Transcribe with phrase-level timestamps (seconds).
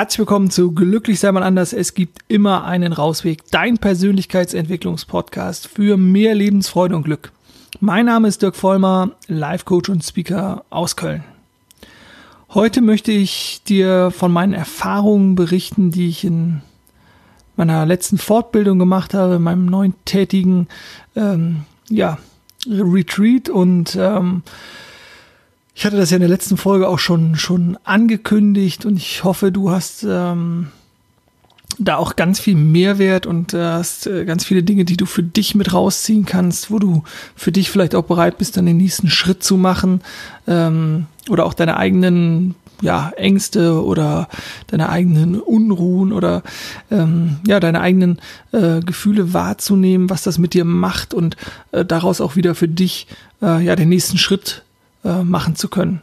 [0.00, 1.74] Herzlich willkommen zu Glücklich sei mal anders.
[1.74, 3.42] Es gibt immer einen Rausweg.
[3.50, 7.32] Dein Persönlichkeitsentwicklungspodcast für mehr Lebensfreude und Glück.
[7.80, 11.22] Mein Name ist Dirk Vollmer, Life Coach und Speaker aus Köln.
[12.48, 16.62] Heute möchte ich dir von meinen Erfahrungen berichten, die ich in
[17.56, 20.68] meiner letzten Fortbildung gemacht habe, in meinem neuntätigen
[21.14, 22.16] ähm, ja,
[22.66, 24.44] Retreat und ähm,
[25.74, 29.52] ich hatte das ja in der letzten Folge auch schon, schon angekündigt und ich hoffe,
[29.52, 30.68] du hast ähm,
[31.78, 35.22] da auch ganz viel Mehrwert und äh, hast äh, ganz viele Dinge, die du für
[35.22, 37.04] dich mit rausziehen kannst, wo du
[37.36, 40.02] für dich vielleicht auch bereit bist, dann den nächsten Schritt zu machen
[40.46, 44.28] ähm, oder auch deine eigenen ja, Ängste oder
[44.66, 46.42] deine eigenen Unruhen oder
[46.90, 48.18] ähm, ja, deine eigenen
[48.52, 51.36] äh, Gefühle wahrzunehmen, was das mit dir macht und
[51.72, 53.06] äh, daraus auch wieder für dich
[53.42, 54.64] äh, ja den nächsten Schritt
[55.04, 56.00] äh, machen zu können.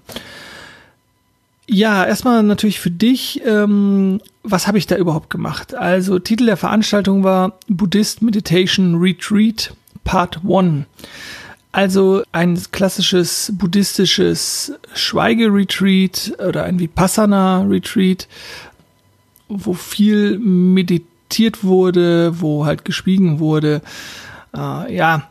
[1.70, 5.76] Ja, erstmal natürlich für dich, ähm, was habe ich da überhaupt gemacht?
[5.76, 9.74] Also Titel der Veranstaltung war Buddhist Meditation Retreat
[10.06, 10.86] Part 1.
[11.74, 18.30] Also ein klassisches buddhistisches Schweigeretreat oder ein Vipassana-Retreat,
[19.50, 23.82] wo viel meditiert wurde, wo halt geschwiegen wurde.
[24.56, 25.30] Äh, ja,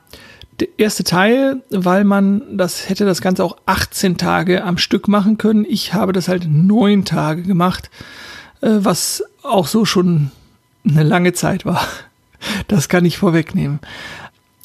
[0.60, 5.38] der erste Teil, weil man das hätte das Ganze auch 18 Tage am Stück machen
[5.38, 5.66] können.
[5.68, 7.90] Ich habe das halt neun Tage gemacht,
[8.60, 10.30] äh, was auch so schon
[10.88, 11.86] eine lange Zeit war.
[12.68, 13.80] Das kann ich vorwegnehmen.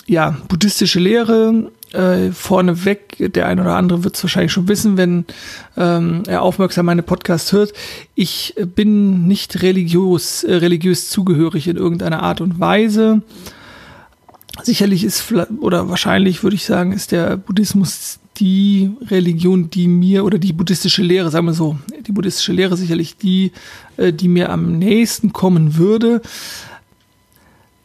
[0.06, 5.26] Ja, buddhistische Lehre, äh, vorneweg, der ein oder andere wird es wahrscheinlich schon wissen, wenn
[5.78, 7.74] ähm, er aufmerksam meine Podcast hört.
[8.14, 13.22] Ich bin nicht religiös, äh, religiös zugehörig in irgendeiner Art und Weise.
[14.64, 20.40] Sicherlich ist, oder wahrscheinlich würde ich sagen, ist der Buddhismus die Religion, die mir, oder
[20.40, 23.52] die buddhistische Lehre, sagen wir so, die buddhistische Lehre sicherlich die,
[23.98, 26.22] äh, die mir am nächsten kommen würde.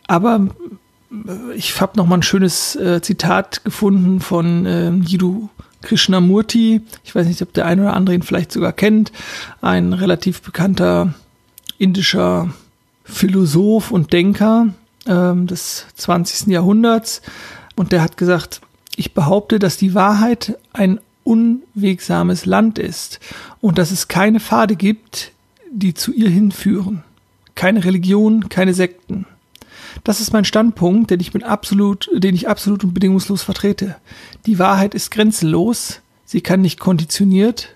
[0.07, 0.49] Aber
[1.11, 5.49] äh, ich habe noch mal ein schönes äh, Zitat gefunden von äh, Jiddu
[5.83, 6.81] Krishnamurti.
[7.05, 9.13] Ich weiß nicht, ob der eine oder andere ihn vielleicht sogar kennt.
[9.61, 11.15] Ein relativ bekannter
[11.79, 12.51] indischer
[13.05, 14.69] Philosoph und Denker,
[15.07, 16.49] ähm, des 20.
[16.49, 17.23] Jahrhunderts.
[17.77, 18.61] Und der hat gesagt,
[18.97, 23.21] ich behaupte, dass die Wahrheit ein unwegsames Land ist
[23.61, 25.33] und dass es keine Pfade gibt,
[25.71, 27.03] die zu ihr hinführen.
[27.55, 29.27] Keine Religion, keine Sekten.
[30.05, 33.97] Das ist mein Standpunkt, den ich mit absolut, den ich absolut und bedingungslos vertrete.
[34.47, 37.75] Die Wahrheit ist grenzenlos, sie kann nicht konditioniert,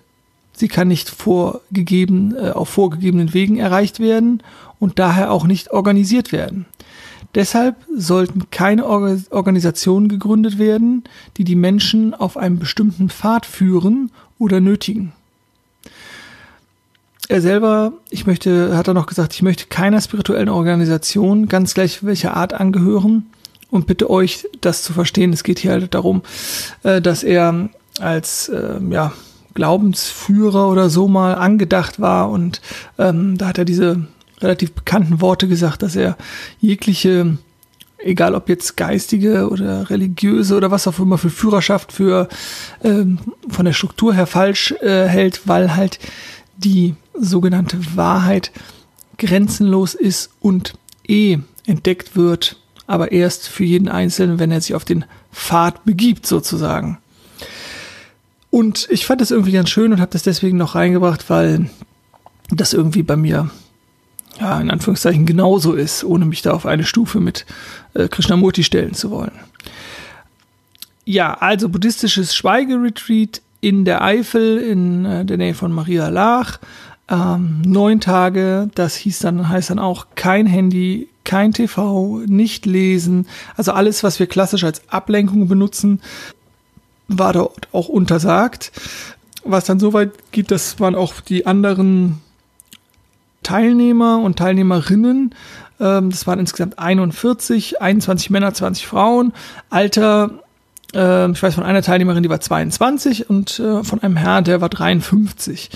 [0.52, 4.42] sie kann nicht vorgegeben, äh, auf vorgegebenen Wegen erreicht werden
[4.78, 6.66] und daher auch nicht organisiert werden.
[7.34, 11.04] Deshalb sollten keine Organisationen gegründet werden,
[11.36, 15.12] die die Menschen auf einem bestimmten Pfad führen oder nötigen.
[17.28, 22.04] Er selber, ich möchte, hat er noch gesagt, ich möchte keiner spirituellen Organisation, ganz gleich
[22.04, 23.26] welcher Art angehören
[23.70, 25.32] und bitte euch das zu verstehen.
[25.32, 26.22] Es geht hier halt darum,
[26.82, 27.68] äh, dass er
[28.00, 29.12] als äh, ja,
[29.54, 32.60] Glaubensführer oder so mal angedacht war und
[32.98, 34.06] ähm, da hat er diese
[34.40, 36.16] relativ bekannten Worte gesagt, dass er
[36.60, 37.38] jegliche,
[37.98, 42.28] egal ob jetzt geistige oder religiöse oder was auch immer für Führerschaft für
[42.82, 43.18] ähm,
[43.48, 45.98] von der Struktur her falsch äh, hält, weil halt
[46.56, 48.50] die sogenannte Wahrheit
[49.18, 50.74] grenzenlos ist und
[51.06, 52.56] eh entdeckt wird,
[52.86, 56.98] aber erst für jeden Einzelnen, wenn er sich auf den Pfad begibt, sozusagen.
[58.50, 61.70] Und ich fand das irgendwie ganz schön und habe das deswegen noch reingebracht, weil
[62.50, 63.50] das irgendwie bei mir
[64.40, 67.44] ja, in Anführungszeichen genauso ist, ohne mich da auf eine Stufe mit
[67.94, 69.32] äh, Krishnamurti stellen zu wollen.
[71.04, 76.58] Ja, also buddhistisches Schweigeretreat in der Eifel in äh, der Nähe von Maria Lach.
[77.08, 83.26] Ähm, neun Tage, das hieß dann, heißt dann auch kein Handy, kein TV, nicht lesen.
[83.56, 86.00] Also alles, was wir klassisch als Ablenkung benutzen,
[87.08, 88.72] war dort auch untersagt.
[89.42, 92.20] Was dann so weit geht, das waren auch die anderen
[93.50, 95.34] Teilnehmer und Teilnehmerinnen.
[95.80, 99.32] Ähm, das waren insgesamt 41, 21 Männer, 20 Frauen.
[99.70, 100.30] Alter,
[100.94, 104.60] äh, ich weiß von einer Teilnehmerin, die war 22 und äh, von einem Herrn, der
[104.60, 105.70] war 53.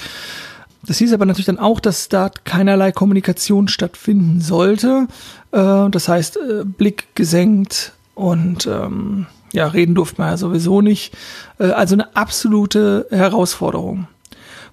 [0.86, 5.08] Das hieß aber natürlich dann auch, dass da keinerlei Kommunikation stattfinden sollte.
[5.50, 11.12] Äh, das heißt, äh, Blick gesenkt und ähm, ja, reden durfte man ja sowieso nicht.
[11.58, 14.06] Äh, also eine absolute Herausforderung.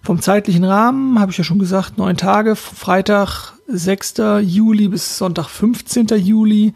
[0.03, 4.15] Vom zeitlichen Rahmen habe ich ja schon gesagt, neun Tage, Freitag 6.
[4.41, 6.07] Juli bis Sonntag 15.
[6.17, 6.73] Juli.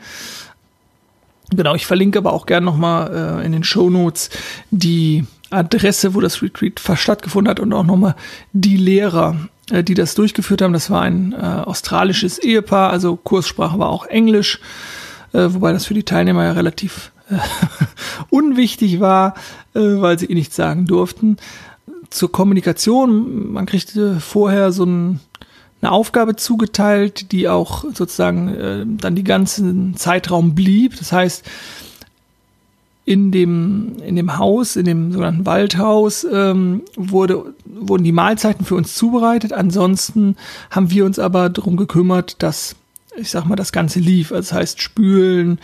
[1.50, 4.30] Genau, ich verlinke aber auch gerne nochmal äh, in den Show Notes
[4.72, 8.16] die Adresse, wo das Retreat stattgefunden hat und auch nochmal
[8.54, 9.36] die Lehrer.
[9.72, 10.74] äh, die das durchgeführt haben.
[10.74, 14.60] Das war ein äh, australisches Ehepaar, also Kurssprache war auch Englisch,
[15.33, 17.38] äh, wobei das für die Teilnehmer ja relativ äh,
[18.30, 19.36] unwichtig war,
[19.74, 21.38] äh, weil sie eh nichts sagen durften.
[22.15, 25.19] Zur Kommunikation, man kriegte vorher so ein,
[25.81, 30.97] eine Aufgabe zugeteilt, die auch sozusagen äh, dann die ganzen Zeitraum blieb.
[30.97, 31.44] Das heißt,
[33.03, 38.75] in dem, in dem Haus, in dem sogenannten Waldhaus, ähm, wurde, wurden die Mahlzeiten für
[38.75, 39.51] uns zubereitet.
[39.51, 40.38] Ansonsten
[40.71, 42.77] haben wir uns aber darum gekümmert, dass,
[43.17, 44.31] ich sag mal, das Ganze lief.
[44.31, 45.59] Also das heißt, spülen,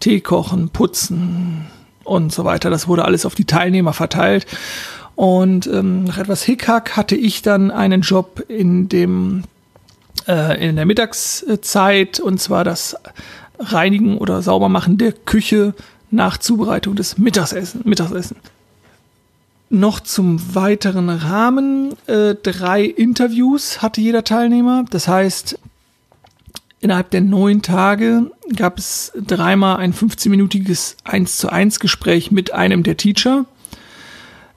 [0.00, 1.66] Tee kochen, putzen
[2.02, 2.70] und so weiter.
[2.70, 4.48] Das wurde alles auf die Teilnehmer verteilt.
[5.14, 9.44] Und ähm, nach etwas Hickhack hatte ich dann einen Job in dem
[10.26, 12.96] äh, in der Mittagszeit und zwar das
[13.58, 15.74] Reinigen oder Saubermachen der Küche
[16.10, 17.82] nach Zubereitung des Mittagessen.
[17.84, 18.36] Mittagessen.
[19.70, 21.94] Noch zum weiteren Rahmen.
[22.06, 24.84] Äh, drei Interviews hatte jeder Teilnehmer.
[24.90, 25.58] Das heißt,
[26.80, 32.82] innerhalb der neun Tage gab es dreimal ein 15-minütiges 1 zu 1 Gespräch mit einem
[32.82, 33.46] der Teacher.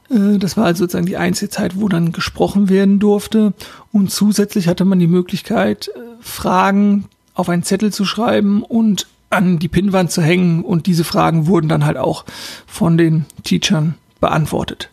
[0.10, 3.54] Äh, das war also sozusagen die einzige Zeit, wo dann gesprochen werden durfte.
[3.92, 9.60] Und zusätzlich hatte man die Möglichkeit, äh, Fragen auf einen Zettel zu schreiben und an
[9.60, 12.26] die Pinnwand zu hängen und diese Fragen wurden dann halt auch
[12.66, 14.90] von den Teachern beantwortet.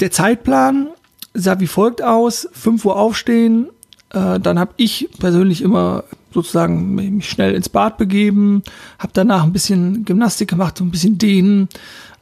[0.00, 0.88] Der Zeitplan
[1.32, 3.68] sah wie folgt aus: 5 Uhr aufstehen,
[4.10, 8.62] äh, dann habe ich persönlich immer sozusagen mich schnell ins Bad begeben,
[8.98, 11.68] habe danach ein bisschen Gymnastik gemacht, so ein bisschen dehnen.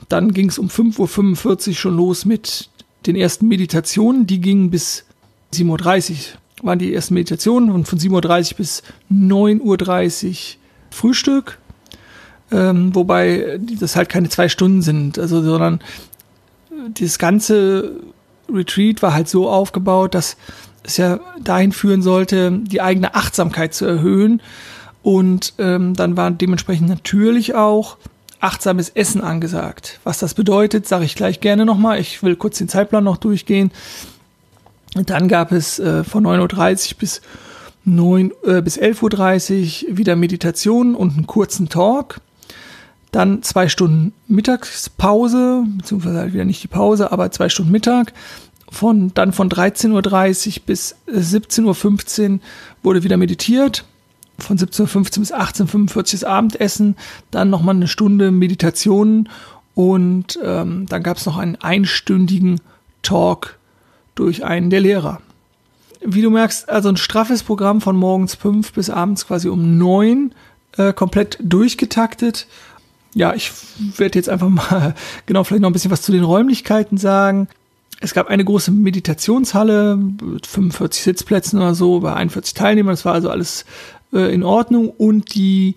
[0.08, 2.70] Dann ging es um 5.45 Uhr schon los mit
[3.06, 5.05] den ersten Meditationen, die gingen bis
[5.53, 6.17] 7.30 Uhr
[6.62, 8.82] waren die ersten Meditationen und von 7.30 Uhr bis
[9.12, 10.37] 9.30 Uhr
[10.91, 11.58] Frühstück,
[12.50, 15.81] ähm, wobei das halt keine zwei Stunden sind, also sondern
[16.99, 18.00] das ganze
[18.53, 20.37] Retreat war halt so aufgebaut, dass
[20.82, 24.41] es ja dahin führen sollte, die eigene Achtsamkeit zu erhöhen.
[25.03, 27.97] Und ähm, dann war dementsprechend natürlich auch
[28.46, 29.98] achtsames Essen angesagt.
[30.04, 31.98] Was das bedeutet, sage ich gleich gerne nochmal.
[31.98, 33.72] Ich will kurz den Zeitplan noch durchgehen.
[34.94, 37.20] Dann gab es äh, von 9.30 Uhr bis
[37.84, 42.20] 9 äh, bis 11.30 Uhr wieder Meditation und einen kurzen Talk.
[43.10, 48.12] Dann zwei Stunden Mittagspause, beziehungsweise halt wieder nicht die Pause, aber zwei Stunden Mittag.
[48.70, 49.93] Von, dann von 13.30
[50.58, 52.38] Uhr bis 17.15 Uhr
[52.82, 53.84] wurde wieder meditiert.
[54.38, 56.97] Von 17.15 Uhr bis 18.45 Uhr das Abendessen.
[57.31, 59.29] Dann nochmal eine Stunde Meditation.
[59.75, 62.61] Und ähm, dann gab es noch einen einstündigen
[63.03, 63.59] Talk
[64.15, 65.21] durch einen der Lehrer
[66.06, 70.33] wie du merkst, also ein straffes Programm von morgens fünf bis abends quasi um neun
[70.77, 72.47] äh, komplett durchgetaktet.
[73.15, 73.53] Ja, ich
[73.97, 74.94] werde jetzt einfach mal
[75.27, 77.49] genau vielleicht noch ein bisschen was zu den Räumlichkeiten sagen.
[78.00, 82.93] Es gab eine große Meditationshalle mit 45 Sitzplätzen oder so, bei 41 Teilnehmern.
[82.93, 83.65] Das war also alles
[84.12, 85.76] äh, in Ordnung und die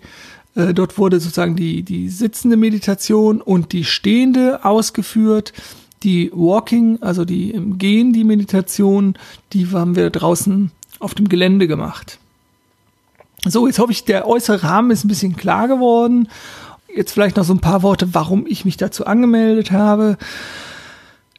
[0.54, 5.52] äh, dort wurde sozusagen die die sitzende Meditation und die stehende ausgeführt.
[6.02, 9.18] Die Walking, also die im Gehen, die Meditation,
[9.52, 12.18] die haben wir draußen auf dem Gelände gemacht.
[13.46, 16.28] So, jetzt hoffe ich, der äußere Rahmen ist ein bisschen klar geworden.
[16.94, 20.18] Jetzt vielleicht noch so ein paar Worte, warum ich mich dazu angemeldet habe.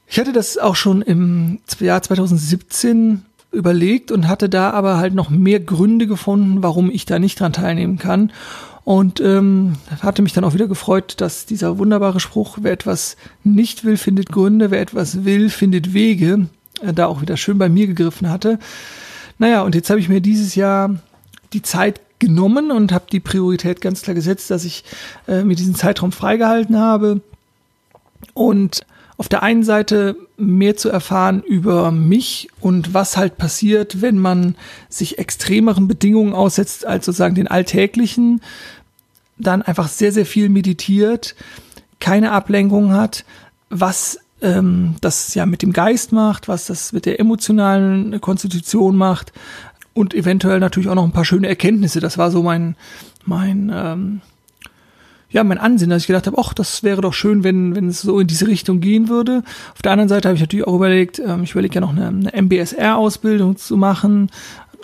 [0.07, 5.29] Ich hatte das auch schon im Jahr 2017 überlegt und hatte da aber halt noch
[5.29, 8.31] mehr Gründe gefunden, warum ich da nicht dran teilnehmen kann.
[8.83, 13.83] Und ähm, hatte mich dann auch wieder gefreut, dass dieser wunderbare Spruch, wer etwas nicht
[13.83, 16.47] will, findet Gründe, wer etwas will, findet Wege,
[16.81, 18.57] äh, da auch wieder schön bei mir gegriffen hatte.
[19.37, 20.95] Naja, und jetzt habe ich mir dieses Jahr
[21.53, 24.83] die Zeit genommen und habe die Priorität ganz klar gesetzt, dass ich
[25.27, 27.21] äh, mir diesen Zeitraum freigehalten habe.
[28.33, 28.81] Und
[29.21, 34.55] auf der einen Seite mehr zu erfahren über mich und was halt passiert, wenn man
[34.89, 38.41] sich extremeren Bedingungen aussetzt als sozusagen den alltäglichen,
[39.37, 41.35] dann einfach sehr, sehr viel meditiert,
[41.99, 43.23] keine Ablenkung hat,
[43.69, 49.33] was ähm, das ja mit dem Geist macht, was das mit der emotionalen Konstitution macht
[49.93, 51.99] und eventuell natürlich auch noch ein paar schöne Erkenntnisse.
[51.99, 52.75] Das war so mein,
[53.23, 54.21] mein ähm,
[55.31, 58.01] ja, mein Ansinn, dass ich gedacht habe, ach, das wäre doch schön, wenn, wenn es
[58.01, 59.43] so in diese Richtung gehen würde.
[59.73, 62.07] Auf der anderen Seite habe ich natürlich auch überlegt, ähm, ich überlege ja noch eine,
[62.07, 64.29] eine MBSR-Ausbildung zu machen.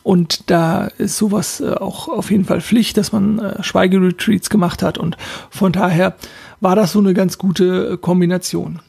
[0.03, 4.81] Und da ist sowas äh, auch auf jeden Fall Pflicht, dass man äh, Schweigeretreats gemacht
[4.81, 4.97] hat.
[4.97, 5.17] Und
[5.49, 6.15] von daher
[6.61, 8.79] war das so eine ganz gute äh, Kombination.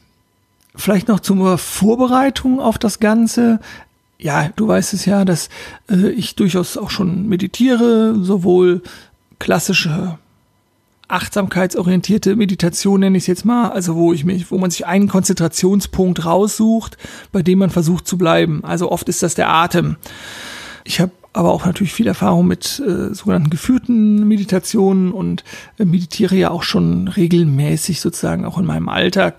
[0.75, 3.59] Vielleicht noch zur Vorbereitung auf das Ganze.
[4.17, 5.49] Ja, du weißt es ja, dass
[5.91, 8.81] äh, ich durchaus auch schon meditiere, sowohl
[9.39, 10.17] klassische
[11.09, 15.09] achtsamkeitsorientierte Meditation nenne ich es jetzt mal, also wo ich mich, wo man sich einen
[15.09, 16.97] Konzentrationspunkt raussucht,
[17.31, 18.63] bei dem man versucht zu bleiben.
[18.63, 19.97] Also oft ist das der Atem.
[20.85, 25.43] Ich habe aber auch natürlich viel Erfahrung mit äh, sogenannten geführten Meditationen und
[25.77, 29.35] äh, meditiere ja auch schon regelmäßig sozusagen auch in meinem Alltag.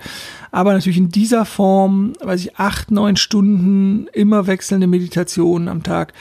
[0.52, 6.12] Aber natürlich in dieser Form, weiß ich, acht, neun Stunden immer wechselnde Meditationen am Tag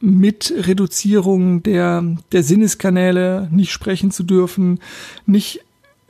[0.00, 4.80] mit Reduzierung der, der Sinneskanäle, nicht sprechen zu dürfen,
[5.26, 5.60] nicht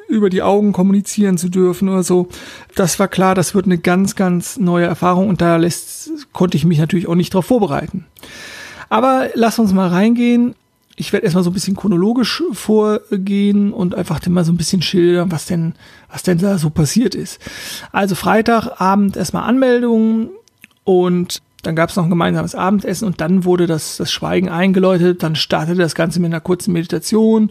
[0.09, 2.29] über die Augen kommunizieren zu dürfen oder so.
[2.75, 6.65] Das war klar, das wird eine ganz, ganz neue Erfahrung und da lässt, konnte ich
[6.65, 8.07] mich natürlich auch nicht darauf vorbereiten.
[8.89, 10.55] Aber lass uns mal reingehen.
[10.97, 15.31] Ich werde erstmal so ein bisschen chronologisch vorgehen und einfach mal so ein bisschen schildern,
[15.31, 15.75] was denn,
[16.11, 17.39] was denn da so passiert ist.
[17.93, 20.31] Also Freitagabend erstmal Anmeldungen
[20.85, 25.23] und dann gab es noch ein gemeinsames Abendessen und dann wurde das, das Schweigen eingeläutet.
[25.23, 27.51] Dann startete das Ganze mit einer kurzen Meditation,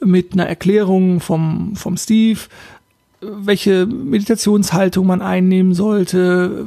[0.00, 2.40] mit einer Erklärung vom, vom Steve,
[3.20, 6.66] welche Meditationshaltung man einnehmen sollte,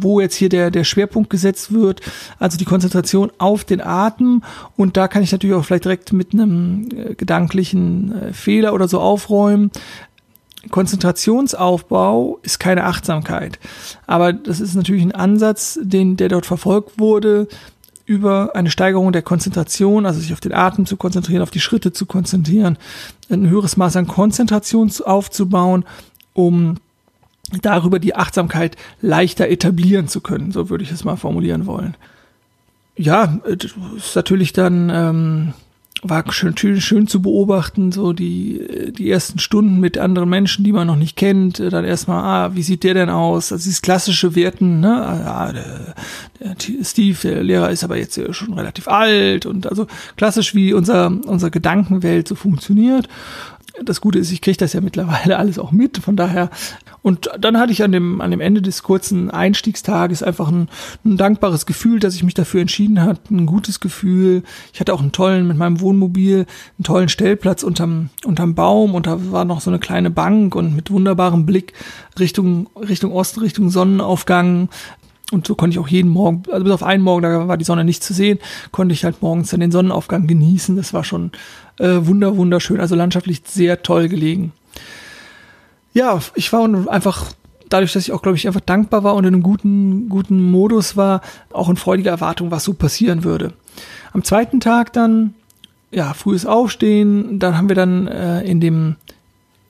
[0.00, 2.00] wo jetzt hier der, der Schwerpunkt gesetzt wird,
[2.38, 4.42] also die Konzentration auf den Atem.
[4.76, 8.88] Und da kann ich natürlich auch vielleicht direkt mit einem äh, gedanklichen äh, Fehler oder
[8.88, 9.70] so aufräumen.
[10.70, 13.58] Konzentrationsaufbau ist keine Achtsamkeit.
[14.06, 17.48] Aber das ist natürlich ein Ansatz, den, der dort verfolgt wurde,
[18.04, 21.92] über eine Steigerung der Konzentration, also sich auf den Atem zu konzentrieren, auf die Schritte
[21.92, 22.76] zu konzentrieren,
[23.30, 25.84] ein höheres Maß an Konzentration aufzubauen,
[26.34, 26.76] um
[27.60, 31.96] darüber die Achtsamkeit leichter etablieren zu können, so würde ich es mal formulieren wollen.
[32.96, 33.40] Ja,
[33.96, 35.54] ist natürlich dann ähm,
[36.04, 40.88] war schön, schön zu beobachten, so die, die ersten Stunden mit anderen Menschen, die man
[40.88, 43.52] noch nicht kennt, dann erstmal, ah, wie sieht der denn aus?
[43.52, 45.94] Also dieses klassische Werten, ne, ah, der,
[46.40, 51.06] der Steve, der Lehrer ist aber jetzt schon relativ alt und also klassisch, wie unser,
[51.06, 53.08] unser Gedankenwelt so funktioniert
[53.82, 55.98] das Gute ist, ich kriege das ja mittlerweile alles auch mit.
[55.98, 56.50] Von daher,
[57.02, 60.68] und dann hatte ich an dem, an dem Ende des kurzen Einstiegstages einfach ein,
[61.04, 64.42] ein dankbares Gefühl, dass ich mich dafür entschieden habe, ein gutes Gefühl.
[64.72, 66.46] Ich hatte auch einen tollen, mit meinem Wohnmobil,
[66.78, 70.76] einen tollen Stellplatz unterm, unterm Baum und da war noch so eine kleine Bank und
[70.76, 71.72] mit wunderbarem Blick
[72.18, 74.68] Richtung, Richtung Osten, Richtung Sonnenaufgang.
[75.32, 77.64] Und so konnte ich auch jeden Morgen, also bis auf einen Morgen, da war die
[77.64, 78.38] Sonne nicht zu sehen,
[78.70, 80.76] konnte ich halt morgens dann den Sonnenaufgang genießen.
[80.76, 81.32] Das war schon
[81.78, 84.52] äh, wunder, wunderschön, also landschaftlich sehr toll gelegen.
[85.94, 87.32] Ja, ich war einfach
[87.68, 90.96] dadurch, dass ich auch, glaube ich, einfach dankbar war und in einem guten, guten Modus
[90.96, 93.52] war, auch in freudiger Erwartung, was so passieren würde.
[94.12, 95.34] Am zweiten Tag dann,
[95.90, 98.96] ja, frühes Aufstehen, dann haben wir dann äh, in dem,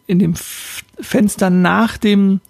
[0.06, 2.40] in dem Fenster nach dem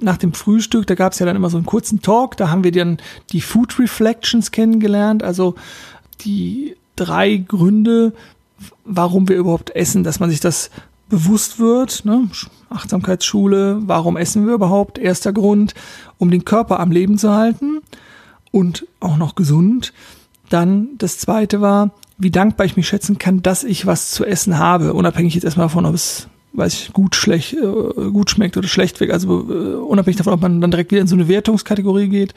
[0.00, 2.62] nach dem Frühstück, da gab es ja dann immer so einen kurzen Talk, da haben
[2.62, 2.98] wir dann
[3.32, 5.56] die Food Reflections kennengelernt, also
[6.20, 8.12] die drei Gründe,
[8.84, 10.70] warum wir überhaupt essen, dass man sich das
[11.08, 12.04] bewusst wird.
[12.04, 12.28] Ne?
[12.70, 14.98] Achtsamkeitsschule, warum essen wir überhaupt?
[14.98, 15.74] Erster Grund,
[16.18, 17.80] um den Körper am Leben zu halten
[18.50, 19.92] und auch noch gesund.
[20.48, 24.58] Dann das zweite war, wie dankbar ich mich schätzen kann, dass ich was zu essen
[24.58, 28.68] habe, unabhängig jetzt erstmal davon, ob es weiß ich, gut, schlecht, äh, gut schmeckt oder
[28.68, 29.12] schlecht weg.
[29.12, 32.34] Also äh, unabhängig davon, ob man dann direkt wieder in so eine Wertungskategorie geht.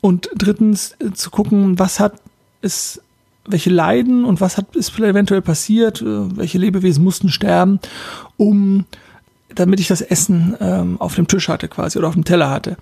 [0.00, 2.14] Und drittens äh, zu gucken, was hat
[2.60, 3.00] es,
[3.48, 7.80] welche Leiden und was hat ist eventuell passiert, äh, welche Lebewesen mussten sterben,
[8.36, 8.84] um
[9.54, 12.76] damit ich das Essen ähm, auf dem Tisch hatte quasi oder auf dem Teller hatte.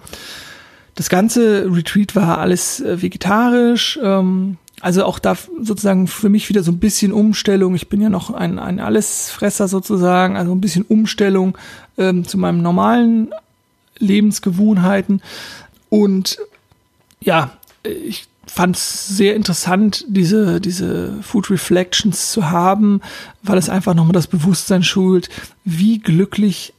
[0.94, 3.98] Das ganze Retreat war alles äh, vegetarisch.
[4.02, 7.74] Ähm, also auch da sozusagen für mich wieder so ein bisschen Umstellung.
[7.74, 11.56] Ich bin ja noch ein, ein Allesfresser sozusagen, also ein bisschen Umstellung
[11.96, 13.32] ähm, zu meinem normalen
[13.98, 15.22] Lebensgewohnheiten.
[15.88, 16.38] Und
[17.20, 17.52] ja,
[17.84, 23.00] ich fand es sehr interessant, diese, diese Food Reflections zu haben,
[23.42, 25.28] weil es einfach nochmal das Bewusstsein schult,
[25.64, 26.72] wie glücklich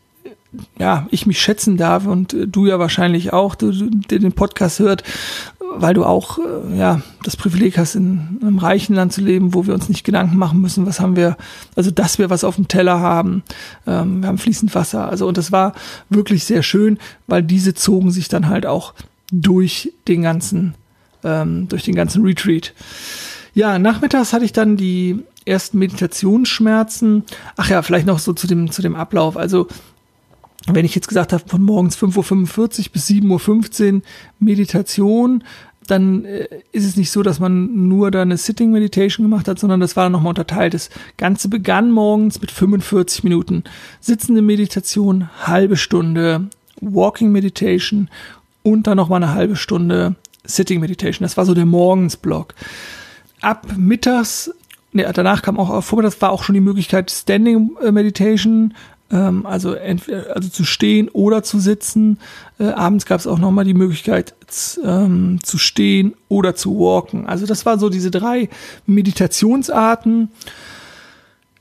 [0.80, 5.04] ja, ich mich schätzen darf und du ja wahrscheinlich auch, du, der den Podcast hört,
[5.76, 9.68] weil du auch äh, ja das Privileg hast, in einem reichen Land zu leben, wo
[9.68, 11.38] wir uns nicht Gedanken machen müssen, was haben wir,
[11.76, 13.44] also dass wir was auf dem Teller haben,
[13.86, 15.74] ähm, wir haben fließend Wasser, also und das war
[16.10, 16.98] wirklich sehr schön,
[17.28, 18.94] weil diese zogen sich dann halt auch
[19.32, 20.76] durch den ganzen,
[21.24, 22.74] ähm, durch den ganzen Retreat.
[23.54, 27.24] Ja, nachmittags hatte ich dann die ersten Meditationsschmerzen.
[27.56, 29.38] Ach ja, vielleicht noch so zu dem, zu dem Ablauf.
[29.38, 29.68] Also
[30.68, 34.02] wenn ich jetzt gesagt habe, von morgens 5.45 Uhr bis 7.15 Uhr
[34.40, 35.44] Meditation,
[35.88, 39.60] dann äh, ist es nicht so, dass man nur da eine Sitting Meditation gemacht hat,
[39.60, 40.74] sondern das war dann nochmal unterteilt.
[40.74, 43.64] Das Ganze begann morgens mit 45 Minuten
[44.00, 46.50] sitzende Meditation, halbe Stunde
[46.82, 48.10] Walking Meditation
[48.64, 50.16] und dann nochmal eine halbe Stunde
[50.48, 51.24] Sitting Meditation.
[51.24, 52.56] Das war so der Morgensblock.
[53.42, 54.52] Ab mittags
[54.94, 58.74] ne, danach kam auch, vormittags war auch schon die Möglichkeit Standing äh, Meditation,
[59.12, 62.20] ähm, also entweder also zu stehen oder zu sitzen.
[62.60, 64.34] Äh, abends gab es auch nochmal die Möglichkeit
[64.84, 67.28] ähm, zu stehen oder zu walken.
[67.28, 68.50] Also das war so diese drei
[68.86, 70.30] Meditationsarten.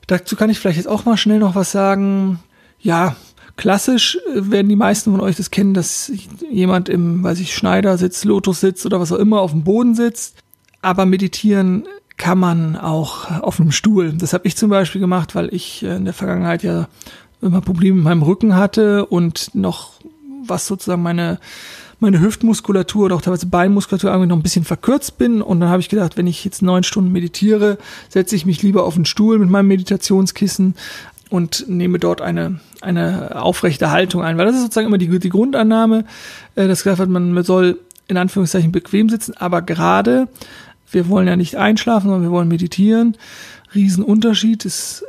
[0.07, 2.39] Dazu kann ich vielleicht jetzt auch mal schnell noch was sagen.
[2.79, 3.15] Ja,
[3.57, 6.11] klassisch äh, werden die meisten von euch das kennen, dass
[6.49, 9.95] jemand im, weiß ich, Schneider sitzt, Lotus sitzt oder was auch immer auf dem Boden
[9.95, 10.35] sitzt.
[10.81, 11.85] Aber meditieren
[12.15, 14.13] kann man auch auf einem Stuhl.
[14.13, 16.87] Das habe ich zum Beispiel gemacht, weil ich in der Vergangenheit ja
[17.41, 19.91] immer Probleme mit meinem Rücken hatte und noch
[20.47, 21.39] was sozusagen meine
[21.99, 25.41] meine Hüftmuskulatur oder auch teilweise Beinmuskulatur irgendwie noch ein bisschen verkürzt bin.
[25.41, 27.77] Und dann habe ich gedacht, wenn ich jetzt neun Stunden meditiere,
[28.09, 30.75] setze ich mich lieber auf den Stuhl mit meinem Meditationskissen
[31.29, 34.37] und nehme dort eine, eine aufrechte Haltung ein.
[34.37, 36.05] Weil das ist sozusagen immer die, die Grundannahme,
[36.55, 40.29] äh, dass gesagt wird, man soll in Anführungszeichen bequem sitzen, aber gerade,
[40.91, 43.17] wir wollen ja nicht einschlafen, sondern wir wollen meditieren.
[43.75, 45.03] Riesenunterschied ist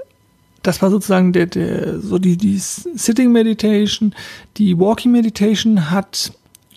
[0.63, 4.15] das war sozusagen der, der, so die, die Sitting Meditation.
[4.57, 6.33] Die Walking Meditation hat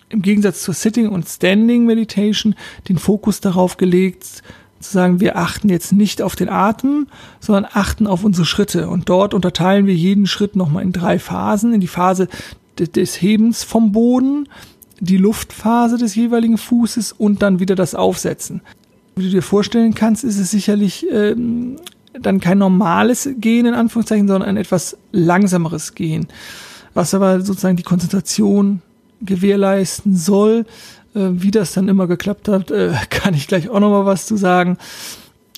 [0.08, 2.54] im Gegensatz zur Sitting und Standing Meditation
[2.88, 4.42] den Fokus darauf gelegt,
[4.82, 7.06] zu sagen, wir achten jetzt nicht auf den Atem,
[7.40, 8.88] sondern achten auf unsere Schritte.
[8.88, 11.72] Und dort unterteilen wir jeden Schritt nochmal in drei Phasen.
[11.72, 12.28] In die Phase
[12.78, 14.48] des Hebens vom Boden,
[15.00, 18.62] die Luftphase des jeweiligen Fußes und dann wieder das Aufsetzen.
[19.16, 21.76] Wie du dir vorstellen kannst, ist es sicherlich ähm,
[22.18, 26.28] dann kein normales Gehen in Anführungszeichen, sondern ein etwas langsameres Gehen,
[26.94, 28.80] was aber sozusagen die Konzentration
[29.20, 30.66] gewährleisten soll.
[31.14, 34.26] Äh, wie das dann immer geklappt hat, äh, kann ich gleich auch noch mal was
[34.26, 34.78] zu sagen.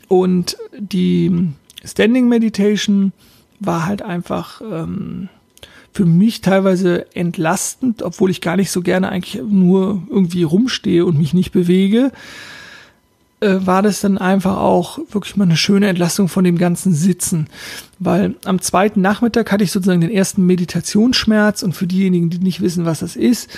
[0.09, 1.49] Und die
[1.85, 3.13] Standing Meditation
[3.61, 5.29] war halt einfach ähm,
[5.93, 11.19] für mich teilweise entlastend, obwohl ich gar nicht so gerne eigentlich nur irgendwie rumstehe und
[11.19, 12.11] mich nicht bewege
[13.41, 17.49] äh, war das dann einfach auch wirklich mal eine schöne Entlastung von dem ganzen Sitzen.
[17.99, 22.61] Weil am zweiten Nachmittag hatte ich sozusagen den ersten Meditationsschmerz und für diejenigen, die nicht
[22.61, 23.51] wissen, was das ist,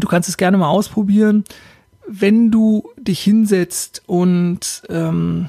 [0.00, 1.44] du kannst es gerne mal ausprobieren.
[2.06, 5.48] Wenn du dich hinsetzt und ähm,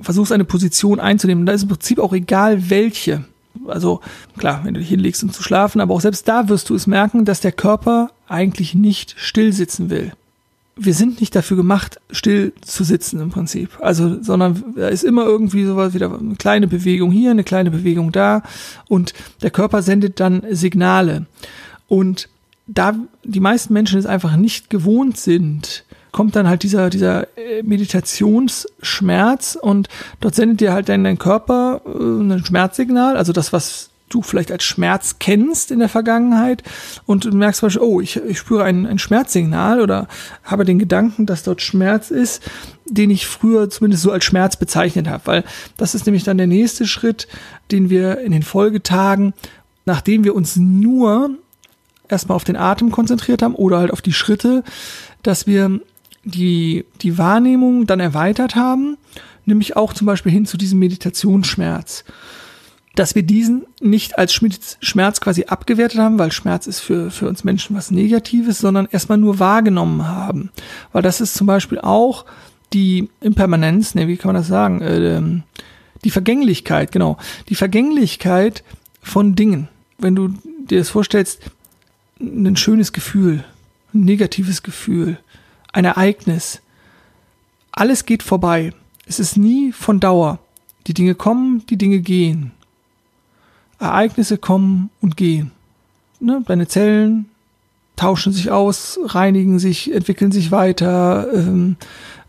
[0.00, 3.24] versuchst eine Position einzunehmen, da ist im Prinzip auch egal welche.
[3.66, 4.00] Also
[4.36, 6.86] klar, wenn du dich hinlegst, um zu schlafen, aber auch selbst da wirst du es
[6.86, 10.12] merken, dass der Körper eigentlich nicht still sitzen will
[10.78, 13.78] wir sind nicht dafür gemacht, still zu sitzen im Prinzip.
[13.80, 18.12] Also, sondern da ist immer irgendwie sowas wieder eine kleine Bewegung hier, eine kleine Bewegung
[18.12, 18.42] da
[18.88, 19.12] und
[19.42, 21.26] der Körper sendet dann Signale.
[21.88, 22.28] Und
[22.68, 27.62] da die meisten Menschen es einfach nicht gewohnt sind, kommt dann halt dieser, dieser äh,
[27.62, 29.88] Meditationsschmerz und
[30.20, 34.50] dort sendet dir halt dein, dein Körper äh, ein Schmerzsignal, also das, was du vielleicht
[34.50, 36.62] als Schmerz kennst in der Vergangenheit
[37.04, 40.08] und du merkst zum Beispiel, oh, ich, ich spüre ein, ein Schmerzsignal oder
[40.44, 42.42] habe den Gedanken, dass dort Schmerz ist,
[42.86, 45.44] den ich früher zumindest so als Schmerz bezeichnet habe, weil
[45.76, 47.28] das ist nämlich dann der nächste Schritt,
[47.70, 49.34] den wir in den Folgetagen,
[49.84, 51.36] nachdem wir uns nur
[52.08, 54.64] erstmal auf den Atem konzentriert haben oder halt auf die Schritte,
[55.22, 55.80] dass wir
[56.24, 58.96] die, die Wahrnehmung dann erweitert haben,
[59.44, 62.04] nämlich auch zum Beispiel hin zu diesem Meditationsschmerz
[62.98, 67.44] dass wir diesen nicht als Schmerz quasi abgewertet haben, weil Schmerz ist für, für uns
[67.44, 70.50] Menschen was Negatives, sondern erstmal nur wahrgenommen haben.
[70.92, 72.24] Weil das ist zum Beispiel auch
[72.72, 74.80] die Impermanenz, ne, wie kann man das sagen?
[74.80, 75.22] Äh,
[76.04, 77.18] die Vergänglichkeit, genau.
[77.48, 78.64] Die Vergänglichkeit
[79.00, 79.68] von Dingen.
[79.98, 80.34] Wenn du
[80.68, 81.40] dir das vorstellst,
[82.20, 83.44] ein schönes Gefühl,
[83.94, 85.18] ein negatives Gefühl,
[85.72, 86.60] ein Ereignis,
[87.72, 88.72] alles geht vorbei.
[89.06, 90.38] Es ist nie von Dauer.
[90.86, 92.52] Die Dinge kommen, die Dinge gehen.
[93.78, 95.52] Ereignisse kommen und gehen.
[96.20, 96.42] Ne?
[96.46, 97.26] Deine Zellen
[97.96, 101.76] tauschen sich aus, reinigen sich, entwickeln sich weiter, ähm,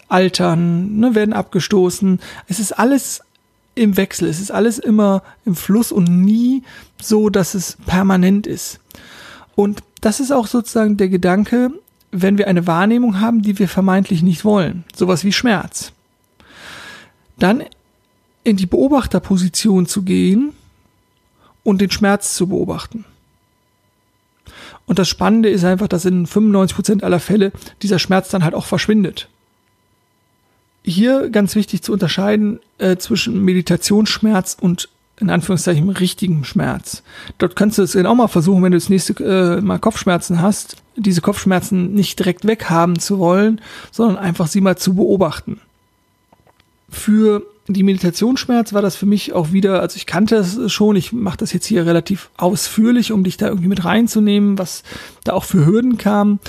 [0.07, 2.19] altern, ne, werden abgestoßen.
[2.47, 3.21] Es ist alles
[3.75, 6.63] im Wechsel, es ist alles immer im Fluss und nie
[7.01, 8.79] so, dass es permanent ist.
[9.59, 11.71] Und das ist auch sozusagen der Gedanke,
[12.13, 15.91] wenn wir eine Wahrnehmung haben, die wir vermeintlich nicht wollen, sowas wie Schmerz,
[17.37, 17.65] dann
[18.45, 20.53] in die Beobachterposition zu gehen
[21.63, 23.03] und den Schmerz zu beobachten.
[24.85, 28.65] Und das Spannende ist einfach, dass in 95% aller Fälle dieser Schmerz dann halt auch
[28.65, 29.27] verschwindet.
[30.85, 34.87] Hier ganz wichtig zu unterscheiden äh, zwischen Meditationsschmerz und
[35.19, 37.03] in Anführungszeichen richtigem Schmerz.
[37.37, 40.77] Dort kannst du es auch mal versuchen, wenn du das nächste äh, Mal Kopfschmerzen hast,
[40.95, 45.59] diese Kopfschmerzen nicht direkt weghaben zu wollen, sondern einfach sie mal zu beobachten.
[46.89, 51.13] Für die Meditationsschmerz war das für mich auch wieder, also ich kannte es schon, ich
[51.13, 54.83] mache das jetzt hier relativ ausführlich, um dich da irgendwie mit reinzunehmen, was
[55.23, 56.39] da auch für Hürden kam,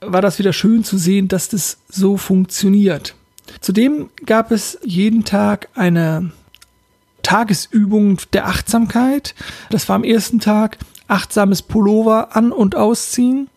[0.00, 3.14] war das wieder schön zu sehen, dass das so funktioniert.
[3.60, 6.32] Zudem gab es jeden Tag eine
[7.22, 9.34] Tagesübung der Achtsamkeit.
[9.70, 10.78] Das war am ersten Tag
[11.08, 13.48] achtsames Pullover an- und ausziehen.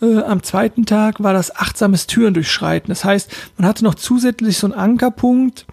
[0.00, 2.88] Äh, am zweiten Tag war das achtsames Türen durchschreiten.
[2.88, 5.66] Das heißt, man hatte noch zusätzlich so einen Ankerpunkt,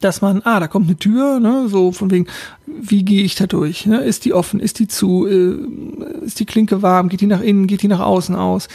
[0.00, 2.26] dass man, ah, da kommt eine Tür, ne, so von wegen,
[2.66, 3.86] wie gehe ich da durch?
[3.86, 3.98] Ne?
[3.98, 7.66] Ist die offen, ist die zu, äh, ist die Klinke warm, geht die nach innen,
[7.66, 8.68] geht die nach außen aus?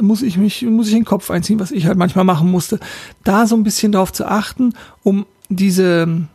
[0.00, 2.80] Muss ich mich, muss ich den Kopf einziehen, was ich halt manchmal machen musste.
[3.24, 6.26] Da so ein bisschen darauf zu achten, um diese,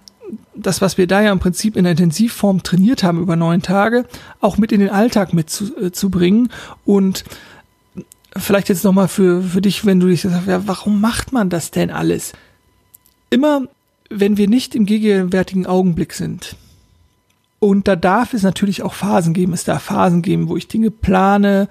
[0.56, 4.06] das, was wir da ja im Prinzip in der Intensivform trainiert haben über neun Tage,
[4.40, 6.50] auch mit in den Alltag mitzubringen äh,
[6.86, 7.24] und
[8.38, 11.72] vielleicht jetzt nochmal für, für dich, wenn du dich sagst, ja, warum macht man das
[11.72, 12.34] denn alles?
[13.30, 13.64] Immer,
[14.10, 16.56] wenn wir nicht im gegenwärtigen Augenblick sind.
[17.60, 19.54] Und da darf es natürlich auch Phasen geben.
[19.54, 21.70] Es darf Phasen geben, wo ich Dinge plane,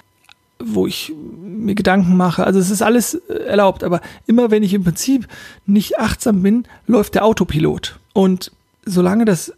[0.58, 2.44] wo ich mir Gedanken mache.
[2.44, 3.82] Also es ist alles äh, erlaubt.
[3.82, 5.26] Aber immer wenn ich im Prinzip
[5.66, 7.99] nicht achtsam bin, läuft der Autopilot.
[8.12, 8.52] Und
[8.84, 9.52] solange das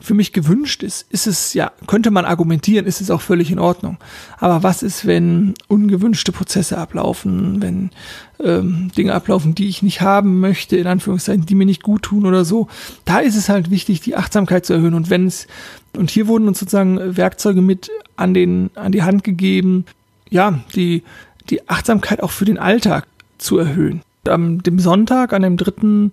[0.00, 3.58] für mich gewünscht ist, ist es ja, könnte man argumentieren, ist es auch völlig in
[3.58, 3.98] Ordnung.
[4.38, 7.90] Aber was ist, wenn ungewünschte Prozesse ablaufen, wenn
[8.42, 12.24] ähm, Dinge ablaufen, die ich nicht haben möchte, in Anführungszeichen, die mir nicht gut tun
[12.24, 12.68] oder so?
[13.04, 14.94] Da ist es halt wichtig, die Achtsamkeit zu erhöhen.
[14.94, 15.46] Und wenn es,
[15.94, 19.84] und hier wurden uns sozusagen Werkzeuge mit an den, an die Hand gegeben,
[20.30, 21.02] ja, die,
[21.50, 24.02] die Achtsamkeit auch für den Alltag zu erhöhen.
[24.26, 26.12] Am dem Sonntag, an dem dritten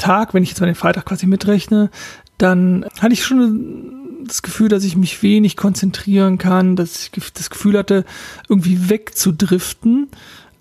[0.00, 1.90] Tag, wenn ich jetzt mal den Freitag quasi mitrechne,
[2.38, 7.50] dann hatte ich schon das Gefühl, dass ich mich wenig konzentrieren kann, dass ich das
[7.50, 8.04] Gefühl hatte,
[8.48, 10.08] irgendwie wegzudriften.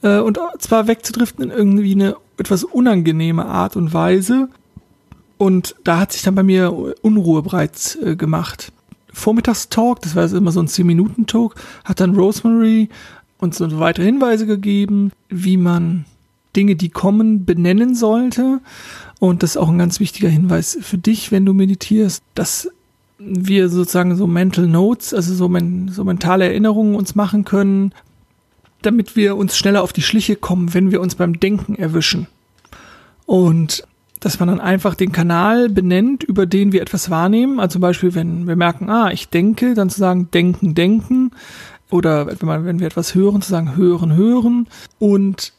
[0.01, 4.49] Äh, und zwar wegzudriften in irgendwie eine etwas unangenehme Art und Weise.
[5.37, 8.71] Und da hat sich dann bei mir Unruhe bereits äh, gemacht.
[9.13, 12.89] Vormittagstalk, das war also immer so ein 10-Minuten-Talk, hat dann Rosemary
[13.39, 16.05] uns so weitere Hinweise gegeben, wie man
[16.55, 18.61] Dinge, die kommen, benennen sollte.
[19.19, 22.69] Und das ist auch ein ganz wichtiger Hinweis für dich, wenn du meditierst, dass
[23.17, 27.93] wir sozusagen so Mental Notes, also so, men so mentale Erinnerungen uns machen können,
[28.81, 32.27] damit wir uns schneller auf die Schliche kommen, wenn wir uns beim Denken erwischen.
[33.25, 33.83] Und
[34.19, 37.59] dass man dann einfach den Kanal benennt, über den wir etwas wahrnehmen.
[37.59, 41.31] Also zum Beispiel, wenn wir merken, ah, ich denke, dann zu sagen, denken, denken.
[41.89, 44.67] Oder wenn, wenn wir etwas hören, zu sagen, hören, hören.
[44.97, 45.53] Und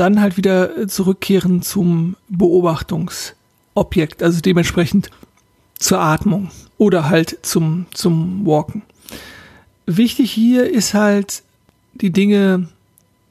[0.00, 5.10] dann halt wieder äh, zurückkehren zum Beobachtungsobjekt, also dementsprechend
[5.78, 8.82] zur Atmung oder halt zum, zum Walken.
[9.86, 11.42] Wichtig hier ist halt,
[11.94, 12.68] die Dinge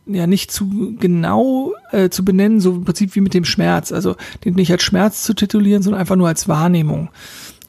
[0.06, 3.92] ja nicht zu genau äh, zu benennen, so im Prinzip wie mit dem Schmerz.
[3.92, 7.10] Also den nicht als Schmerz zu titulieren, sondern einfach nur als Wahrnehmung.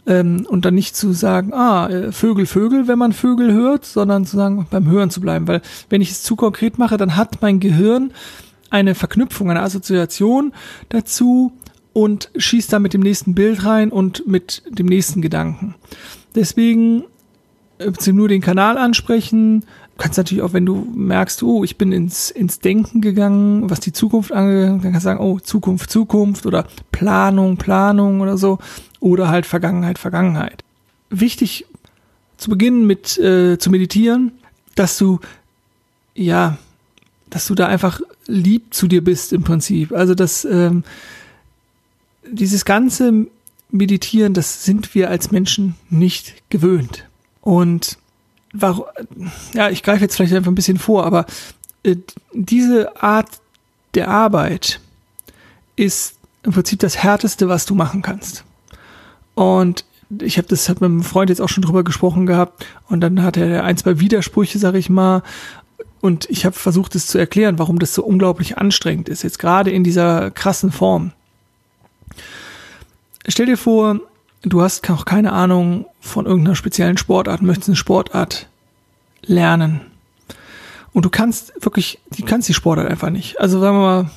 [0.07, 4.25] Ähm, und dann nicht zu sagen, ah, äh, Vögel, Vögel, wenn man Vögel hört, sondern
[4.25, 5.49] zu sagen, beim Hören zu bleiben.
[5.49, 8.13] Weil wenn ich es zu konkret mache, dann hat mein Gehirn
[8.70, 10.52] eine Verknüpfung, eine Assoziation
[10.88, 11.52] dazu
[11.92, 15.74] und schießt da mit dem nächsten Bild rein und mit dem nächsten Gedanken.
[16.35, 17.04] Deswegen
[17.78, 19.61] äh, nur den Kanal ansprechen.
[19.61, 23.81] Du kannst natürlich auch, wenn du merkst, oh, ich bin ins, ins Denken gegangen, was
[23.81, 28.59] die Zukunft angeht, dann kannst du sagen, oh, Zukunft, Zukunft oder Planung, Planung oder so.
[29.00, 30.62] Oder halt Vergangenheit, Vergangenheit.
[31.11, 31.66] Wichtig
[32.37, 34.33] zu beginnen mit äh, zu meditieren,
[34.76, 35.18] dass du
[36.14, 36.59] ja
[37.31, 39.93] dass du da einfach lieb zu dir bist im Prinzip.
[39.93, 40.85] Also dass ähm,
[42.31, 43.27] dieses ganze
[43.71, 47.05] Meditieren, das sind wir als Menschen nicht gewöhnt.
[47.41, 47.99] Und
[48.53, 48.85] warum,
[49.55, 51.27] ja, ich greife jetzt vielleicht einfach ein bisschen vor, aber
[51.83, 51.97] äh,
[52.33, 53.41] diese Art
[53.95, 54.81] der Arbeit
[55.77, 58.45] ist im Prinzip das Härteste, was du machen kannst.
[59.35, 59.85] Und
[60.23, 63.23] ich habe das hat mit meinem Freund jetzt auch schon drüber gesprochen gehabt und dann
[63.23, 65.23] hat er ein, zwei Widersprüche, sag ich mal,
[66.01, 69.71] und ich habe versucht, es zu erklären, warum das so unglaublich anstrengend ist, jetzt gerade
[69.71, 71.13] in dieser krassen Form.
[73.27, 74.01] Stell dir vor,
[74.43, 78.49] du hast auch keine Ahnung von irgendeiner speziellen Sportart, möchtest eine Sportart
[79.23, 79.81] lernen.
[80.93, 83.41] Und du kannst wirklich, du kannst die Sportart einfach nicht.
[83.41, 84.11] Also sagen wir mal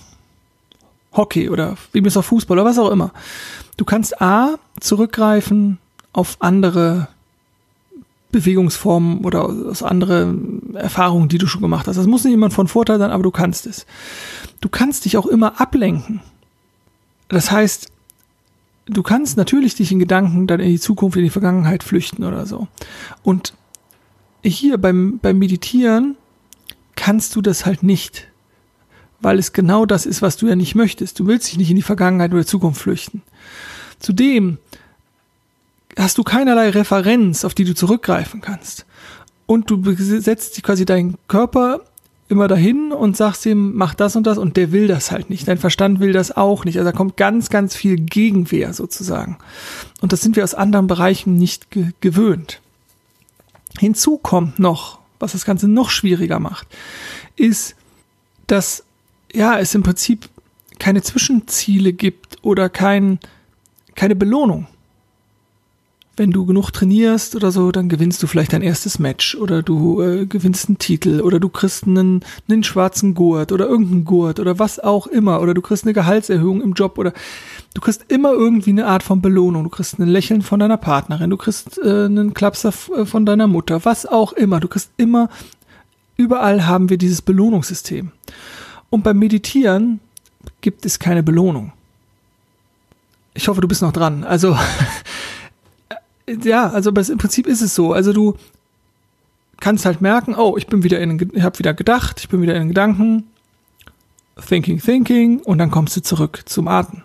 [1.14, 3.12] Hockey oder wie du Fußball oder was auch immer.
[3.78, 5.80] Du kannst A zurückgreifen
[6.14, 7.08] auf andere
[8.32, 11.98] Bewegungsformen oder aus anderen Erfahrungen, die du schon gemacht hast.
[11.98, 13.86] Das muss nicht jemand von Vorteil sein, aber du kannst es.
[14.62, 16.22] Du kannst dich auch immer ablenken.
[17.28, 17.92] Das heißt,
[18.86, 22.46] du kannst natürlich dich in Gedanken dann in die Zukunft, in die Vergangenheit flüchten oder
[22.46, 22.68] so.
[23.24, 23.54] Und
[24.44, 26.16] hier beim, beim Meditieren
[26.96, 28.28] kannst du das halt nicht,
[29.20, 31.20] weil es genau das ist, was du ja nicht möchtest.
[31.20, 33.22] Du willst dich nicht in die Vergangenheit oder Zukunft flüchten.
[34.00, 34.58] Zudem
[35.98, 38.86] hast du keinerlei Referenz, auf die du zurückgreifen kannst.
[39.46, 41.82] Und du setzt quasi deinen Körper
[42.30, 45.48] immer dahin und sagst ihm, mach das und das und der will das halt nicht.
[45.50, 46.78] Dein Verstand will das auch nicht.
[46.78, 49.38] Also da kommt ganz, ganz viel Gegenwehr sozusagen.
[50.00, 52.62] Und das sind wir aus anderen Bereichen nicht ge gewöhnt.
[53.78, 56.68] Hinzu kommt noch, was das Ganze noch schwieriger macht,
[57.36, 57.76] ist,
[58.48, 58.86] dass
[59.34, 60.30] ja, es im Prinzip
[60.80, 63.20] keine Zwischenziele gibt oder kein,
[63.96, 64.68] keine Belohnung
[66.22, 70.04] wenn du genug trainierst oder so, dann gewinnst du vielleicht dein erstes Match oder du
[70.04, 74.60] äh, gewinnst einen Titel oder du kriegst einen, einen schwarzen Gurt oder irgendeinen Gurt oder
[74.60, 77.12] was auch immer oder du kriegst eine Gehaltserhöhung im Job oder
[77.74, 79.64] du kriegst immer irgendwie eine Art von Belohnung.
[79.64, 83.48] Du kriegst ein Lächeln von deiner Partnerin, du kriegst äh, einen Klapser äh, von deiner
[83.48, 84.60] Mutter, was auch immer.
[84.60, 85.28] Du kriegst immer,
[86.18, 88.12] überall haben wir dieses Belohnungssystem.
[88.92, 90.00] Und beim Meditieren
[90.62, 91.74] gibt es keine Belohnung.
[93.34, 94.24] Ich hoffe, du bist noch dran.
[94.24, 94.56] Also
[96.28, 97.94] ja, also im Prinzip ist es so.
[97.94, 98.36] Also du
[99.60, 102.56] kannst halt merken, oh, ich bin wieder in, ich habe wieder gedacht, ich bin wieder
[102.56, 103.26] in Gedanken,
[104.48, 107.04] thinking, thinking, und dann kommst du zurück zum Atmen.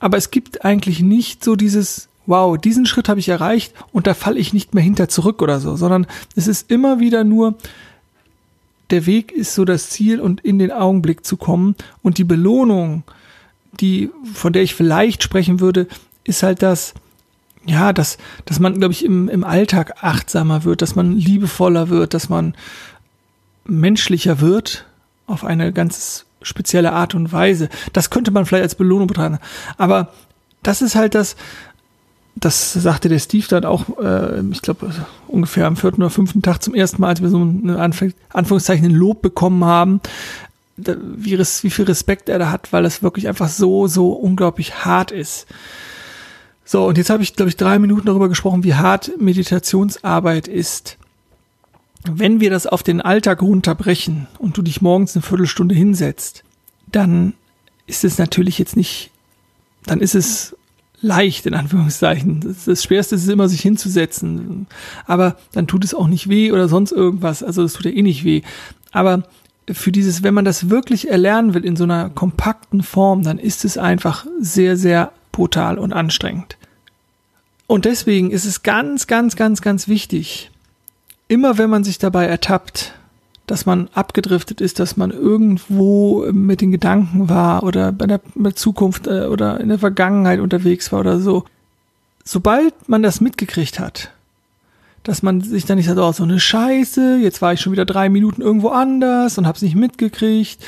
[0.00, 4.14] Aber es gibt eigentlich nicht so dieses, wow, diesen Schritt habe ich erreicht und da
[4.14, 7.54] falle ich nicht mehr hinter zurück oder so, sondern es ist immer wieder nur,
[8.90, 13.04] der Weg ist so das Ziel und in den Augenblick zu kommen und die Belohnung,
[13.80, 15.86] die, von der ich vielleicht sprechen würde,
[16.24, 16.94] ist halt das,
[17.66, 22.14] ja, dass, dass man, glaube ich, im, im Alltag achtsamer wird, dass man liebevoller wird,
[22.14, 22.54] dass man
[23.64, 24.86] menschlicher wird
[25.26, 27.68] auf eine ganz spezielle Art und Weise.
[27.92, 29.38] Das könnte man vielleicht als Belohnung betrachten.
[29.78, 30.12] Aber
[30.62, 31.36] das ist halt das,
[32.36, 34.92] das sagte der Steve dann auch, äh, ich glaube,
[35.26, 38.86] ungefähr am vierten oder fünften Tag zum ersten Mal, als wir so eine Anf Anführungszeichen
[38.86, 40.00] ein Lob bekommen haben,
[40.76, 45.10] wie, wie viel Respekt er da hat, weil es wirklich einfach so, so unglaublich hart
[45.10, 45.46] ist.
[46.68, 50.98] So, und jetzt habe ich, glaube ich, drei Minuten darüber gesprochen, wie hart Meditationsarbeit ist.
[52.04, 56.42] Wenn wir das auf den Alltag runterbrechen und du dich morgens eine Viertelstunde hinsetzt,
[56.90, 57.34] dann
[57.86, 59.12] ist es natürlich jetzt nicht,
[59.84, 60.56] dann ist es
[61.00, 62.40] leicht, in Anführungszeichen.
[62.40, 64.66] Das, das Schwerste ist immer, sich hinzusetzen.
[65.06, 67.44] Aber dann tut es auch nicht weh oder sonst irgendwas.
[67.44, 68.42] Also es tut ja eh nicht weh.
[68.90, 69.22] Aber
[69.70, 73.64] für dieses, wenn man das wirklich erlernen will in so einer kompakten Form, dann ist
[73.64, 76.56] es einfach sehr, sehr brutal und anstrengend.
[77.66, 80.50] Und deswegen ist es ganz, ganz, ganz, ganz wichtig,
[81.28, 82.94] immer wenn man sich dabei ertappt,
[83.46, 88.20] dass man abgedriftet ist, dass man irgendwo mit den Gedanken war oder bei der,
[88.54, 91.44] Zukunft äh, oder in der Vergangenheit unterwegs war oder so.
[92.24, 94.10] Sobald man das mitgekriegt hat,
[95.02, 97.84] dass man sich dann nicht sagt, oh, so eine Scheiße, jetzt war ich schon wieder
[97.84, 100.64] drei Minuten irgendwo anders und hab's nicht mitgekriegt.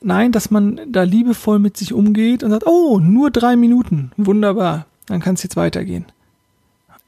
[0.00, 4.86] Nein, dass man da liebevoll mit sich umgeht und sagt, oh, nur drei Minuten, wunderbar,
[5.06, 6.06] dann kann es jetzt weitergehen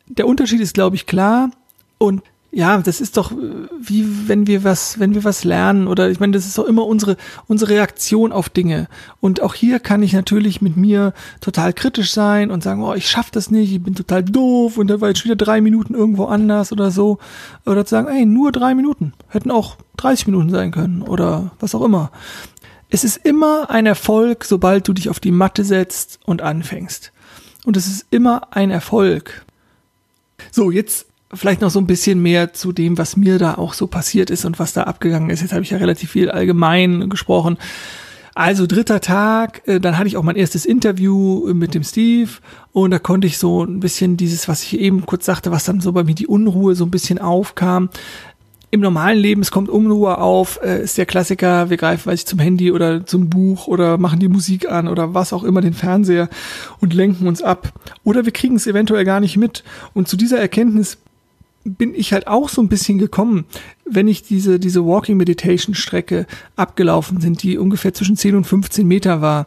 [0.09, 1.51] der Unterschied ist, glaube ich, klar.
[1.99, 3.31] Und ja, das ist doch
[3.79, 6.87] wie wenn wir was, wenn wir was lernen oder ich meine, das ist doch immer
[6.87, 8.89] unsere unsere Reaktion auf Dinge.
[9.21, 13.11] Und auch hier kann ich natürlich mit mir total kritisch sein und sagen, oh, ich
[13.11, 16.25] schaff das nicht, ich bin total doof und da war jetzt wieder drei Minuten irgendwo
[16.25, 17.19] anders oder so.
[17.67, 21.75] Oder zu sagen, ey, nur drei Minuten, hätten auch 30 Minuten sein können oder was
[21.75, 22.11] auch immer.
[22.91, 27.13] Es ist immer ein Erfolg, sobald du dich auf die Matte setzt und anfängst.
[27.65, 29.45] Und es ist immer ein Erfolg.
[30.51, 33.87] So, jetzt vielleicht noch so ein bisschen mehr zu dem, was mir da auch so
[33.87, 35.43] passiert ist und was da abgegangen ist.
[35.43, 37.59] Jetzt habe ich ja relativ viel allgemein gesprochen.
[38.35, 42.31] Also dritter Tag, äh, dann hatte ich auch mein erstes Interview mit dem Steve
[42.73, 45.81] und da konnte ich so ein bisschen dieses, was ich eben kurz sagte, was dann
[45.81, 47.91] so bei mir die Unruhe so ein bisschen aufkam,
[48.71, 52.27] im normalen Leben, es kommt Unruhe auf, äh, ist der Klassiker, wir greifen, weiß ich,
[52.27, 55.73] zum Handy oder zum Buch oder machen die Musik an oder was auch immer, den
[55.73, 56.29] Fernseher
[56.81, 57.73] und lenken uns ab.
[58.05, 59.65] Oder wir kriegen es eventuell gar nicht mit.
[59.95, 60.99] Und zu dieser Erkenntnis
[61.65, 63.45] bin ich halt auch so ein bisschen gekommen,
[63.85, 66.27] wenn ich diese, diese Walking Meditation Strecke
[66.57, 69.47] abgelaufen sind, die ungefähr zwischen 10 und 15 Meter war,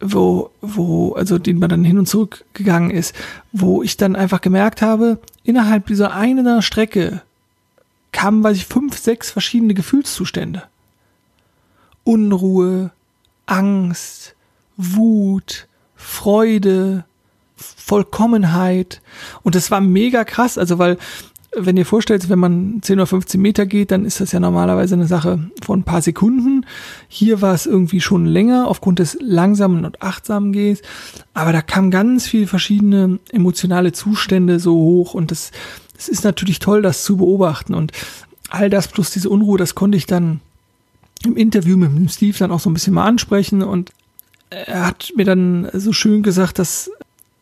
[0.00, 3.14] wo, wo, also den man dann hin und zurück gegangen ist,
[3.52, 7.22] wo ich dann einfach gemerkt habe, innerhalb dieser einen Strecke
[8.12, 10.64] kamen, weiß ich, fünf, sechs verschiedene Gefühlszustände.
[12.04, 12.90] Unruhe,
[13.46, 14.34] Angst,
[14.76, 17.04] Wut, Freude,
[17.56, 19.02] Vollkommenheit.
[19.42, 20.96] Und das war mega krass, also weil,
[21.54, 24.94] wenn ihr vorstellt, wenn man 10 oder 15 Meter geht, dann ist das ja normalerweise
[24.94, 26.64] eine Sache von ein paar Sekunden.
[27.08, 30.80] Hier war es irgendwie schon länger aufgrund des langsamen und achtsamen Gehens.
[31.34, 35.50] Aber da kamen ganz viele verschiedene emotionale Zustände so hoch und das,
[36.00, 37.92] es ist natürlich toll, das zu beobachten und
[38.48, 40.40] all das plus diese Unruhe, das konnte ich dann
[41.24, 43.92] im Interview mit dem Steve dann auch so ein bisschen mal ansprechen und
[44.48, 46.90] er hat mir dann so schön gesagt, dass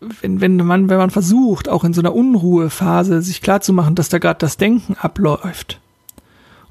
[0.01, 4.19] wenn, wenn man, wenn man versucht, auch in so einer Unruhephase sich klarzumachen, dass da
[4.19, 5.81] gerade das Denken abläuft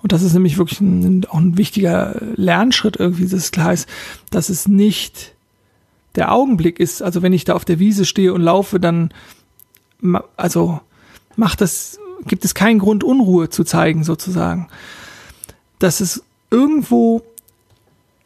[0.03, 3.87] Und das ist nämlich wirklich ein, auch ein wichtiger Lernschritt irgendwie, das klar ist,
[4.29, 5.33] dass es nicht
[6.15, 7.01] der Augenblick ist.
[7.01, 9.13] Also wenn ich da auf der Wiese stehe und laufe, dann,
[10.35, 10.81] also
[11.37, 14.67] macht das, gibt es keinen Grund, Unruhe zu zeigen, sozusagen.
[15.79, 17.23] Dass es irgendwo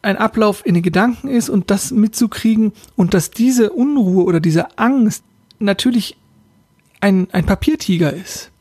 [0.01, 4.79] ein Ablauf in den Gedanken ist und das mitzukriegen und dass diese Unruhe oder diese
[4.79, 5.23] Angst
[5.59, 6.17] natürlich
[7.01, 8.51] ein, ein Papiertiger ist.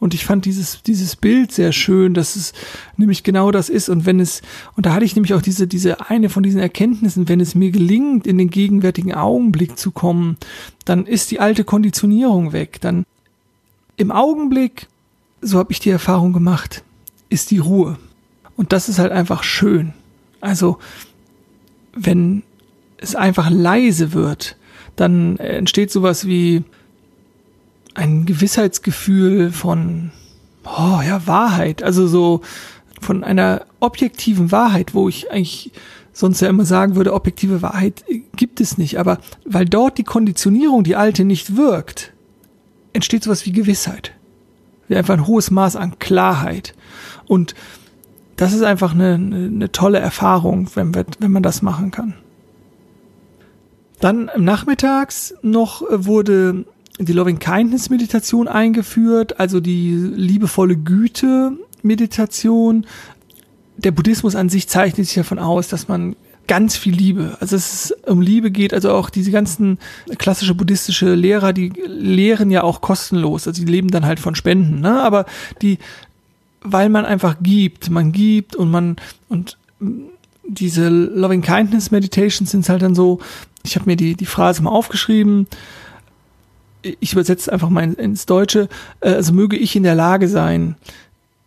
[0.00, 2.52] Und ich fand dieses, dieses Bild sehr schön, dass es
[2.98, 3.88] nämlich genau das ist.
[3.88, 4.42] Und wenn es,
[4.76, 7.70] und da hatte ich nämlich auch diese, diese eine von diesen Erkenntnissen, wenn es mir
[7.70, 10.36] gelingt, in den gegenwärtigen Augenblick zu kommen,
[10.84, 12.82] dann ist die alte Konditionierung weg.
[12.82, 13.04] Dann
[13.96, 14.88] im Augenblick,
[15.40, 16.82] so habe ich die Erfahrung gemacht,
[17.28, 17.98] ist die Ruhe.
[18.56, 19.92] Und das ist halt einfach schön.
[20.40, 20.78] Also,
[21.94, 22.42] wenn
[22.98, 24.56] es einfach leise wird,
[24.96, 26.62] dann entsteht sowas wie
[27.94, 30.10] ein Gewissheitsgefühl von,
[30.64, 31.82] oh ja, Wahrheit.
[31.82, 32.40] Also so
[33.00, 35.72] von einer objektiven Wahrheit, wo ich eigentlich
[36.12, 38.04] sonst ja immer sagen würde, objektive Wahrheit
[38.36, 38.98] gibt es nicht.
[38.98, 42.13] Aber weil dort die Konditionierung, die alte, nicht wirkt,
[42.94, 44.12] entsteht sowas wie Gewissheit.
[44.88, 46.74] Wie einfach ein hohes Maß an Klarheit.
[47.26, 47.54] Und
[48.36, 52.14] das ist einfach eine, eine tolle Erfahrung, wenn, wir, wenn man das machen kann.
[54.00, 56.64] Dann nachmittags noch wurde
[56.98, 62.86] die Loving Kindness Meditation eingeführt, also die liebevolle Güte Meditation.
[63.76, 67.94] Der Buddhismus an sich zeichnet sich davon aus, dass man ganz viel Liebe, also es
[68.06, 69.78] um Liebe geht, also auch diese ganzen
[70.18, 74.80] klassische buddhistische Lehrer, die lehren ja auch kostenlos, also die leben dann halt von Spenden,
[74.80, 75.00] ne?
[75.02, 75.26] aber
[75.62, 75.78] die,
[76.62, 78.96] weil man einfach gibt, man gibt und man,
[79.28, 79.56] und
[80.46, 83.20] diese Loving Kindness Meditations sind halt dann so,
[83.62, 85.46] ich habe mir die, die Phrase mal aufgeschrieben,
[86.82, 88.68] ich übersetze einfach mal ins Deutsche,
[89.00, 90.76] äh, also möge ich in der Lage sein,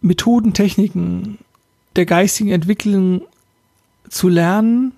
[0.02, 1.38] Methoden, Techniken
[1.96, 3.24] der geistigen Entwicklung
[4.10, 4.94] zu lernen,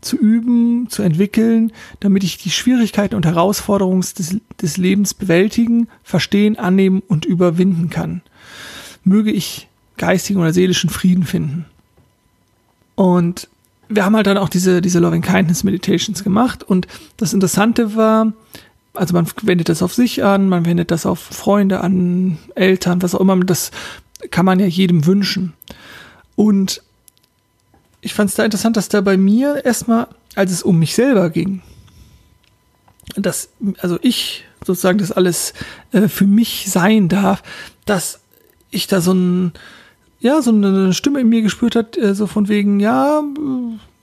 [0.00, 6.58] zu üben, zu entwickeln, damit ich die Schwierigkeiten und Herausforderungen des, des Lebens bewältigen, verstehen,
[6.58, 8.20] annehmen und überwinden kann.
[9.02, 11.66] Möge ich geistigen oder seelischen Frieden finden.
[12.94, 13.48] Und
[13.88, 16.86] wir haben halt dann auch diese, diese Loving Kindness Meditations gemacht und
[17.16, 18.32] das Interessante war,
[18.94, 23.14] also man wendet das auf sich an, man wendet das auf Freunde an, Eltern, was
[23.14, 23.72] auch immer, das
[24.30, 25.52] kann man ja jedem wünschen.
[26.36, 26.82] Und
[28.04, 31.30] ich fand es da interessant, dass da bei mir erstmal, als es um mich selber
[31.30, 31.62] ging,
[33.16, 35.54] dass, also ich sozusagen das alles
[35.92, 37.42] äh, für mich sein darf,
[37.86, 38.20] dass
[38.70, 39.52] ich da so ein,
[40.20, 43.22] ja, so eine Stimme in mir gespürt hat, äh, so von wegen, ja,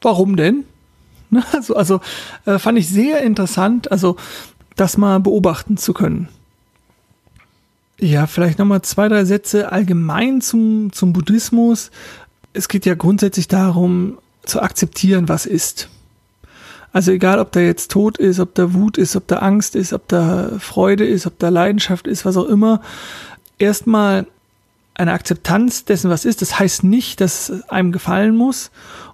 [0.02, 0.66] warum denn?
[1.54, 2.02] Also, also
[2.46, 3.90] äh, fand ich sehr interessant.
[3.90, 4.18] Also
[4.76, 6.28] das mal beobachten zu können.
[8.04, 11.92] Ja, vielleicht nochmal zwei, drei Sätze allgemein zum, zum Buddhismus.
[12.54, 15.90] Es geht ja grundsätzlich darum, zu akzeptieren, was ist.
[16.94, 19.94] Also egal, ob da jetzt Tod ist, ob da Wut ist, ob da Angst ist,
[19.94, 22.82] ob da Freude ist, ob da Leidenschaft ist, was auch immer.
[23.60, 24.28] Erstmal
[24.96, 26.42] eine Akzeptanz dessen, was ist.
[26.42, 28.72] Das heißt nicht, dass es einem gefallen muss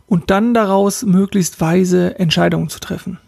[0.07, 3.19] und dann daraus möglichst weise Entscheidungen zu treffen.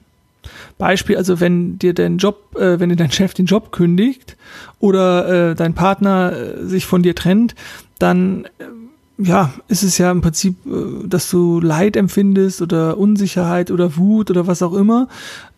[0.79, 4.37] Beispiel, also wenn dir dein Job, äh, wenn dir dein Chef den Job kündigt
[4.79, 7.53] oder äh, dein Partner äh, sich von dir trennt,
[7.99, 8.65] dann äh,
[9.19, 14.32] ja, ist es ja im Prinzip, äh, dass du Leid empfindest oder Unsicherheit oder Wut
[14.32, 15.08] oder was auch immer.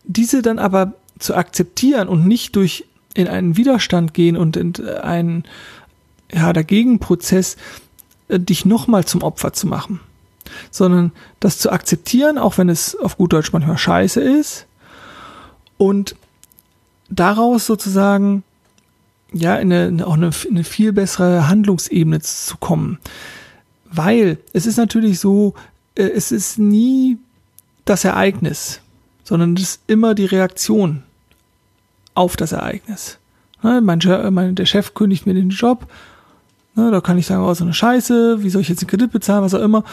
[0.03, 5.43] Diese dann aber zu akzeptieren und nicht durch in einen Widerstand gehen und in einen
[6.33, 7.57] ja, dagegen Prozess
[8.29, 9.99] äh, dich nochmal zum Opfer zu machen,
[10.71, 14.65] sondern das zu akzeptieren, auch wenn es auf gut Deutsch manchmal scheiße ist,
[15.77, 16.15] und
[17.09, 18.43] daraus sozusagen
[19.33, 22.99] ja in eine, auch eine, eine viel bessere Handlungsebene zu kommen.
[23.91, 25.53] Weil es ist natürlich so,
[25.95, 27.17] äh, es ist nie
[27.85, 28.81] das Ereignis,
[29.23, 31.03] sondern es ist immer die Reaktion
[32.13, 33.17] auf das Ereignis.
[33.63, 35.87] Ne, mein, der Chef kündigt mir den Job.
[36.75, 39.11] Ne, da kann ich sagen, oh, so eine Scheiße, wie soll ich jetzt den Kredit
[39.11, 39.83] bezahlen, was auch immer.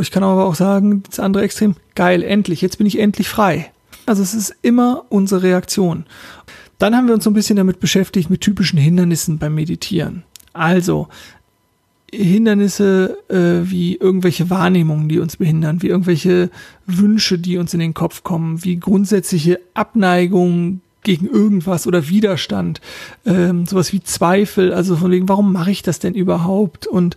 [0.00, 3.70] Ich kann aber auch sagen, das andere Extrem, geil, endlich, jetzt bin ich endlich frei.
[4.06, 6.04] Also es ist immer unsere Reaktion.
[6.78, 10.24] Dann haben wir uns so ein bisschen damit beschäftigt mit typischen Hindernissen beim Meditieren.
[10.52, 11.08] Also
[12.16, 16.50] Hindernisse äh, wie irgendwelche Wahrnehmungen, die uns behindern, wie irgendwelche
[16.86, 22.80] Wünsche, die uns in den Kopf kommen, wie grundsätzliche Abneigung gegen irgendwas oder Widerstand,
[23.24, 26.86] ähm, sowas wie Zweifel, also von wegen, warum mache ich das denn überhaupt?
[26.86, 27.16] Und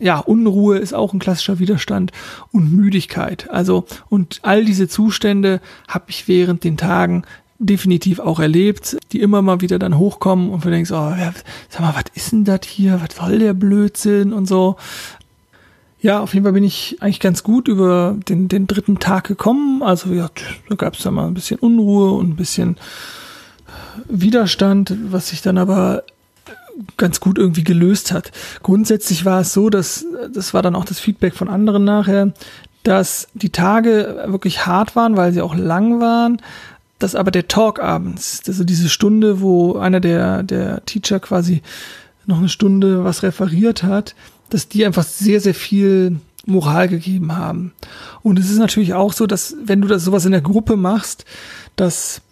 [0.00, 2.12] ja, Unruhe ist auch ein klassischer Widerstand
[2.52, 3.48] und Müdigkeit.
[3.50, 7.22] Also, und all diese Zustände habe ich während den Tagen
[7.58, 11.32] definitiv auch erlebt, die immer mal wieder dann hochkommen und du denkst, oh, ja,
[11.68, 13.00] sag mal, was ist denn das hier?
[13.02, 14.76] Was soll der Blödsinn und so?
[16.00, 19.82] Ja, auf jeden Fall bin ich eigentlich ganz gut über den, den dritten Tag gekommen.
[19.82, 20.30] Also ja,
[20.68, 22.76] da gab es dann mal ein bisschen Unruhe und ein bisschen
[24.08, 26.04] Widerstand, was sich dann aber
[26.96, 28.30] ganz gut irgendwie gelöst hat.
[28.62, 32.32] Grundsätzlich war es so, dass das war dann auch das Feedback von anderen nachher,
[32.84, 36.40] dass die Tage wirklich hart waren, weil sie auch lang waren,
[36.98, 41.62] dass aber der Talk abends, also diese Stunde, wo einer der der Teacher quasi
[42.26, 44.14] noch eine Stunde was referiert hat,
[44.50, 47.72] dass die einfach sehr, sehr viel Moral gegeben haben.
[48.22, 51.24] Und es ist natürlich auch so, dass wenn du das sowas in der Gruppe machst,
[51.76, 52.22] dass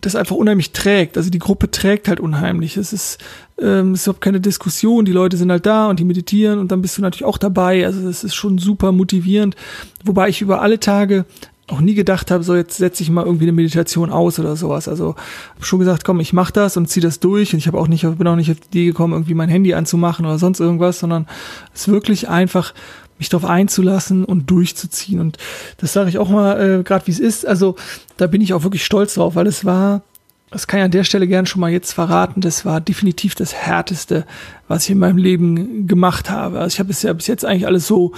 [0.00, 1.16] das einfach unheimlich trägt.
[1.16, 2.76] Also die Gruppe trägt halt unheimlich.
[2.76, 3.18] Es ist,
[3.60, 5.04] ähm, es ist überhaupt keine Diskussion.
[5.04, 7.84] Die Leute sind halt da und die meditieren und dann bist du natürlich auch dabei.
[7.84, 9.56] Also das ist schon super motivierend.
[10.04, 11.24] Wobei ich über alle Tage
[11.68, 14.88] auch nie gedacht habe, so jetzt setze ich mal irgendwie eine Meditation aus oder sowas.
[14.88, 15.14] Also
[15.54, 17.52] habe schon gesagt, komm, ich mache das und ziehe das durch.
[17.52, 19.74] Und ich habe auch nicht, bin auch nicht auf die Idee gekommen, irgendwie mein Handy
[19.74, 21.26] anzumachen oder sonst irgendwas, sondern
[21.74, 22.72] es wirklich einfach
[23.18, 25.20] mich darauf einzulassen und durchzuziehen.
[25.20, 25.36] Und
[25.78, 27.46] das sage ich auch mal, äh, gerade wie es ist.
[27.46, 27.76] Also
[28.16, 30.02] da bin ich auch wirklich stolz drauf, weil es war,
[30.50, 33.52] das kann ich an der Stelle gern schon mal jetzt verraten, das war definitiv das
[33.52, 34.24] Härteste,
[34.68, 36.60] was ich in meinem Leben gemacht habe.
[36.60, 38.12] Also ich habe es ja bis jetzt eigentlich alles so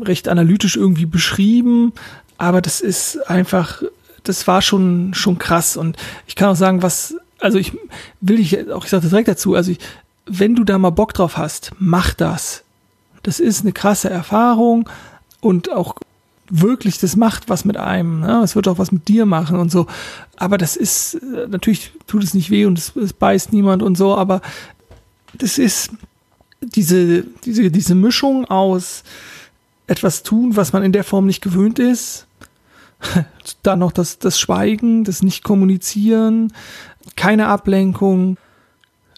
[0.00, 1.92] recht analytisch irgendwie beschrieben,
[2.38, 3.82] aber das ist einfach,
[4.22, 5.76] das war schon, schon krass.
[5.76, 7.76] Und ich kann auch sagen, was, also ich
[8.20, 9.78] will ich auch, ich sage direkt dazu, also ich,
[10.26, 12.62] wenn du da mal Bock drauf hast, mach das.
[13.22, 14.88] Das ist eine krasse Erfahrung
[15.40, 15.96] und auch
[16.48, 18.20] wirklich, das macht was mit einem.
[18.20, 18.40] Ne?
[18.42, 19.86] Es wird auch was mit dir machen und so.
[20.36, 24.16] Aber das ist, natürlich tut es nicht weh und es, es beißt niemand und so,
[24.16, 24.40] aber
[25.34, 25.90] das ist
[26.60, 29.02] diese, diese, diese Mischung aus
[29.86, 32.26] etwas tun, was man in der Form nicht gewöhnt ist,
[33.62, 36.52] Dann noch das, das Schweigen, das Nicht-Kommunizieren,
[37.16, 38.36] keine Ablenkung,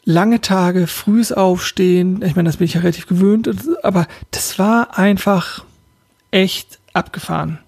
[0.05, 2.23] lange Tage, frühes Aufstehen.
[2.23, 3.51] Ich meine, das bin ich ja relativ gewöhnt,
[3.83, 5.65] aber das war einfach
[6.31, 7.59] echt abgefahren.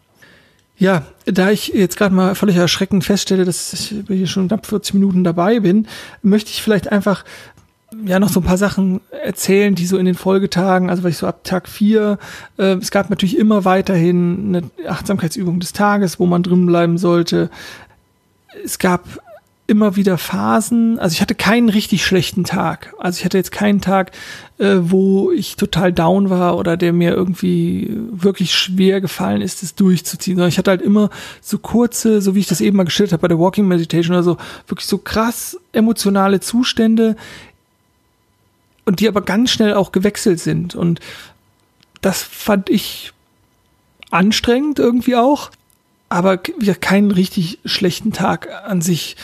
[0.79, 4.95] Ja, da ich jetzt gerade mal völlig erschreckend feststelle, dass ich hier schon knapp 40
[4.95, 5.87] Minuten dabei bin,
[6.23, 7.25] möchte ich vielleicht einfach
[8.05, 11.19] ja noch so ein paar Sachen erzählen, die so in den Folgetagen, also weil ich
[11.19, 12.19] so ab Tag vier,
[12.59, 17.51] äh, es gab natürlich immer weiterhin eine Achtsamkeitsübung des Tages, wo man drin bleiben sollte.
[18.65, 19.05] Es gab
[19.67, 22.93] immer wieder Phasen, also ich hatte keinen richtig schlechten Tag.
[22.99, 24.11] Also ich hatte jetzt keinen Tag,
[24.59, 29.75] äh, wo ich total down war oder der mir irgendwie wirklich schwer gefallen ist, es
[29.75, 33.13] durchzuziehen, sondern ich hatte halt immer so kurze, so wie ich das eben mal geschildert
[33.13, 34.37] habe bei der Walking Meditation oder so,
[34.67, 37.17] wirklich so krass emotionale Zustände,
[38.85, 40.75] und die aber ganz schnell auch gewechselt sind.
[40.75, 41.01] Und
[42.01, 43.13] das fand ich
[44.11, 45.51] anstrengend irgendwie auch,
[46.09, 49.17] aber wieder keinen richtig schlechten Tag an sich,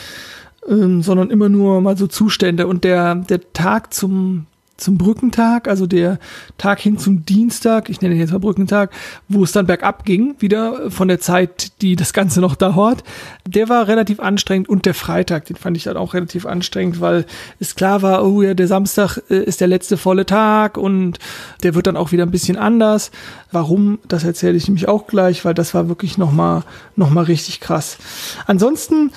[0.67, 2.67] ähm, sondern immer nur mal so Zustände.
[2.67, 4.47] Und der, der Tag zum
[4.79, 6.19] zum Brückentag, also der
[6.57, 8.91] Tag hin zum Dienstag, ich nenne ihn jetzt mal Brückentag,
[9.27, 13.03] wo es dann bergab ging, wieder von der Zeit, die das Ganze noch dauert,
[13.47, 17.25] der war relativ anstrengend und der Freitag, den fand ich dann auch relativ anstrengend, weil
[17.59, 21.19] es klar war, oh ja, der Samstag äh, ist der letzte volle Tag und
[21.63, 23.11] der wird dann auch wieder ein bisschen anders.
[23.51, 26.63] Warum, das erzähle ich nämlich auch gleich, weil das war wirklich nochmal
[26.95, 27.97] noch mal richtig krass.
[28.45, 29.11] Ansonsten,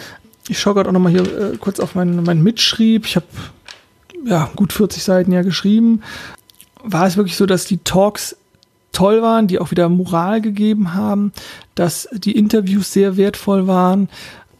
[0.48, 3.06] ich schaue gerade auch nochmal hier äh, kurz auf meinen, meinen Mitschrieb.
[3.06, 3.26] Ich habe
[4.24, 6.02] ja, gut 40 Seiten ja geschrieben,
[6.82, 8.36] war es wirklich so, dass die Talks
[8.92, 11.32] toll waren, die auch wieder Moral gegeben haben,
[11.74, 14.08] dass die Interviews sehr wertvoll waren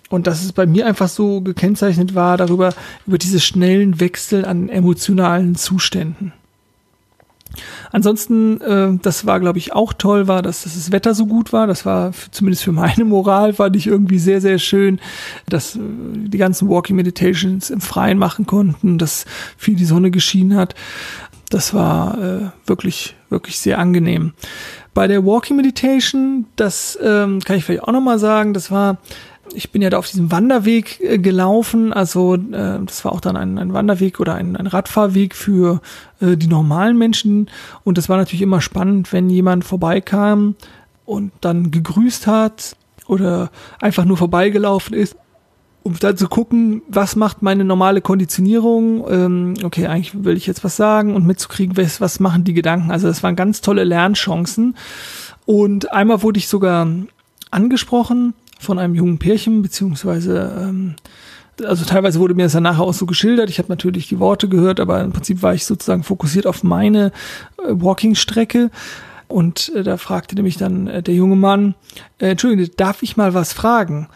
[0.09, 2.75] und dass es bei mir einfach so gekennzeichnet war darüber,
[3.07, 6.33] über diese schnellen Wechsel an emotionalen Zuständen.
[7.91, 11.53] Ansonsten, äh, das war, glaube ich, auch toll, war, dass, dass das Wetter so gut
[11.53, 11.67] war.
[11.67, 15.01] Das war zumindest für meine Moral, fand ich irgendwie sehr, sehr schön,
[15.49, 15.81] dass äh,
[16.15, 19.25] die ganzen Walking Meditations im Freien machen konnten, dass
[19.57, 20.75] viel die Sonne geschienen hat.
[21.51, 24.33] Das war äh, wirklich, wirklich sehr angenehm.
[24.95, 28.99] Bei der Walking Meditation, das ähm, kann ich vielleicht auch nochmal sagen, das war
[29.55, 31.93] ich bin ja da auf diesem Wanderweg äh, gelaufen.
[31.93, 35.81] Also äh, das war auch dann ein, ein Wanderweg oder ein, ein Radfahrweg für
[36.21, 37.51] äh, die normalen Menschen.
[37.85, 40.55] Und das war natürlich immer spannend, wenn jemand vorbeikam
[41.05, 42.77] und dann gegrüßt hat
[43.07, 43.51] oder
[43.81, 45.17] einfach nur vorbeigelaufen ist,
[45.83, 49.05] um dann zu gucken, was macht meine normale Konditionierung.
[49.11, 52.91] Ähm, okay, eigentlich will ich jetzt was sagen und mitzukriegen, was, was machen die Gedanken.
[52.91, 54.77] Also das waren ganz tolle Lernchancen.
[55.45, 56.87] Und einmal wurde ich sogar
[57.51, 60.95] angesprochen von einem jungen Pärchen, beziehungsweise ähm,
[61.65, 63.51] also teilweise wurde mir das dann nachher auch so geschildert.
[63.51, 67.13] Ich habe natürlich die Worte gehört, aber im Prinzip war ich sozusagen fokussiert auf meine
[67.59, 68.71] äh, Walking-Strecke.
[69.29, 71.75] Und äh, da fragte nämlich dann äh, der junge Mann,
[72.19, 74.09] äh, Entschuldigung, darf ich mal was fragen?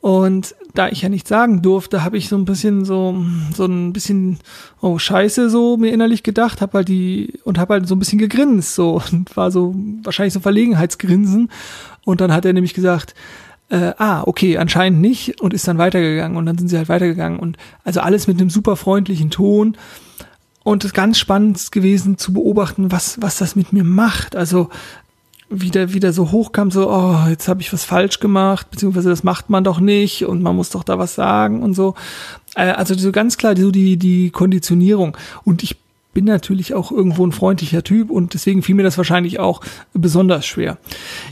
[0.00, 3.24] Und da ich ja nicht sagen durfte, habe ich so ein bisschen so
[3.54, 4.38] so ein bisschen
[4.80, 8.18] oh Scheiße so mir innerlich gedacht, habe halt die und habe halt so ein bisschen
[8.18, 9.74] gegrinst so und war so
[10.04, 11.50] wahrscheinlich so Verlegenheitsgrinsen
[12.04, 13.14] und dann hat er nämlich gesagt,
[13.70, 17.38] äh, ah, okay, anscheinend nicht und ist dann weitergegangen und dann sind sie halt weitergegangen
[17.38, 19.76] und also alles mit einem super freundlichen Ton
[20.64, 24.36] und es ganz spannend gewesen zu beobachten, was was das mit mir macht.
[24.36, 24.70] Also
[25.50, 29.48] wieder wieder so hochkam, so, oh, jetzt habe ich was falsch gemacht, beziehungsweise das macht
[29.48, 31.94] man doch nicht und man muss doch da was sagen und so.
[32.54, 35.16] Äh, also so ganz klar so die, die Konditionierung.
[35.44, 35.76] Und ich
[36.14, 39.60] bin natürlich auch irgendwo ein freundlicher Typ und deswegen fiel mir das wahrscheinlich auch
[39.92, 40.78] besonders schwer.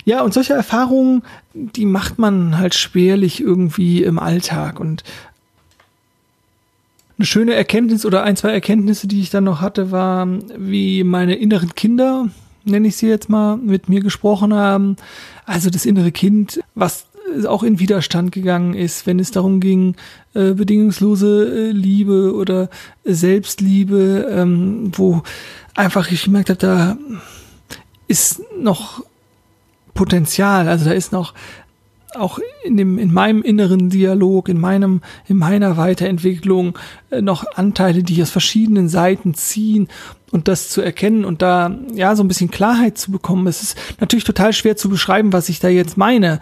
[0.04, 1.22] Ja, und solche Erfahrungen,
[1.54, 5.02] die macht man halt schwerlich irgendwie im Alltag und
[7.18, 11.34] eine schöne Erkenntnis oder ein, zwei Erkenntnisse, die ich dann noch hatte, war, wie meine
[11.34, 12.28] inneren Kinder
[12.66, 14.96] nenne ich sie jetzt mal, mit mir gesprochen haben.
[15.46, 17.06] Also das innere Kind, was
[17.46, 19.96] auch in Widerstand gegangen ist, wenn es darum ging,
[20.34, 22.68] äh, bedingungslose äh, Liebe oder
[23.04, 25.22] Selbstliebe, ähm, wo
[25.74, 26.96] einfach ich gemerkt habe, da
[28.08, 29.04] ist noch
[29.94, 31.34] Potenzial, also da ist noch
[32.14, 36.78] auch in dem in meinem inneren Dialog, in meinem in meiner Weiterentwicklung
[37.10, 39.88] äh, noch Anteile, die aus verschiedenen Seiten ziehen
[40.30, 43.46] und das zu erkennen und da ja so ein bisschen Klarheit zu bekommen.
[43.46, 46.40] Es ist natürlich total schwer zu beschreiben, was ich da jetzt meine.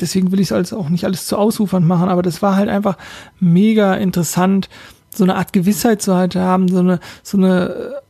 [0.00, 2.96] Deswegen will ich es auch nicht alles zu ausufernd machen, aber das war halt einfach
[3.40, 4.68] mega interessant,
[5.14, 8.02] so eine Art Gewissheit zu halt haben, so eine so eine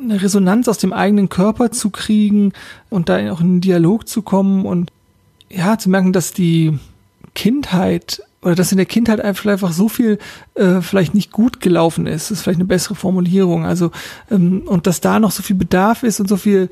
[0.00, 2.52] eine Resonanz aus dem eigenen Körper zu kriegen
[2.90, 4.92] und da auch in einen Dialog zu kommen und
[5.48, 6.78] ja, zu merken, dass die
[7.34, 10.18] Kindheit oder dass in der Kindheit einfach so viel
[10.54, 13.64] äh, vielleicht nicht gut gelaufen ist, das ist vielleicht eine bessere Formulierung.
[13.64, 13.90] Also
[14.30, 16.68] ähm, und dass da noch so viel Bedarf ist und so viel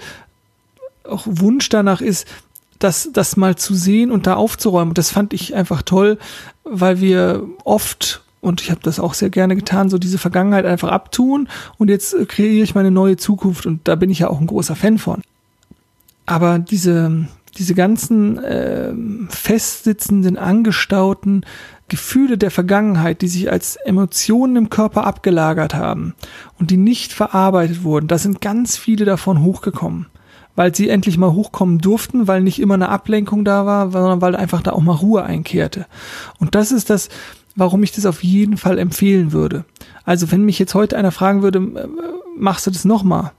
[1.05, 2.27] auch Wunsch danach ist,
[2.85, 4.95] das, das mal zu sehen und da aufzuräumen.
[4.95, 6.19] Das fand ich einfach toll,
[6.65, 10.91] weil wir oft und ich habe das auch sehr gerne getan, so diese Vergangenheit einfach
[10.91, 14.39] abtun und jetzt äh, kreiere ich meine neue Zukunft und da bin ich ja auch
[14.39, 15.23] ein großer Fan von.
[16.27, 17.27] Aber diese
[17.57, 18.93] diese ganzen äh,
[19.29, 21.47] festsitzenden, angestauten
[21.89, 26.15] Gefühle der Vergangenheit, die sich als Emotionen im Körper abgelagert haben
[26.59, 30.07] und die nicht verarbeitet wurden, da sind ganz viele davon hochgekommen,
[30.57, 34.37] weil sie endlich mal hochkommen durften, weil nicht immer eine Ablenkung da war, sondern weil
[34.37, 35.87] einfach da auch mal Ruhe einkehrte.
[36.39, 37.09] Und das ist das,
[37.57, 39.65] warum ich das auf jeden Fall empfehlen würde.
[40.05, 41.89] Also wenn mich jetzt heute einer fragen würde, äh,
[42.37, 43.33] machst du das nochmal?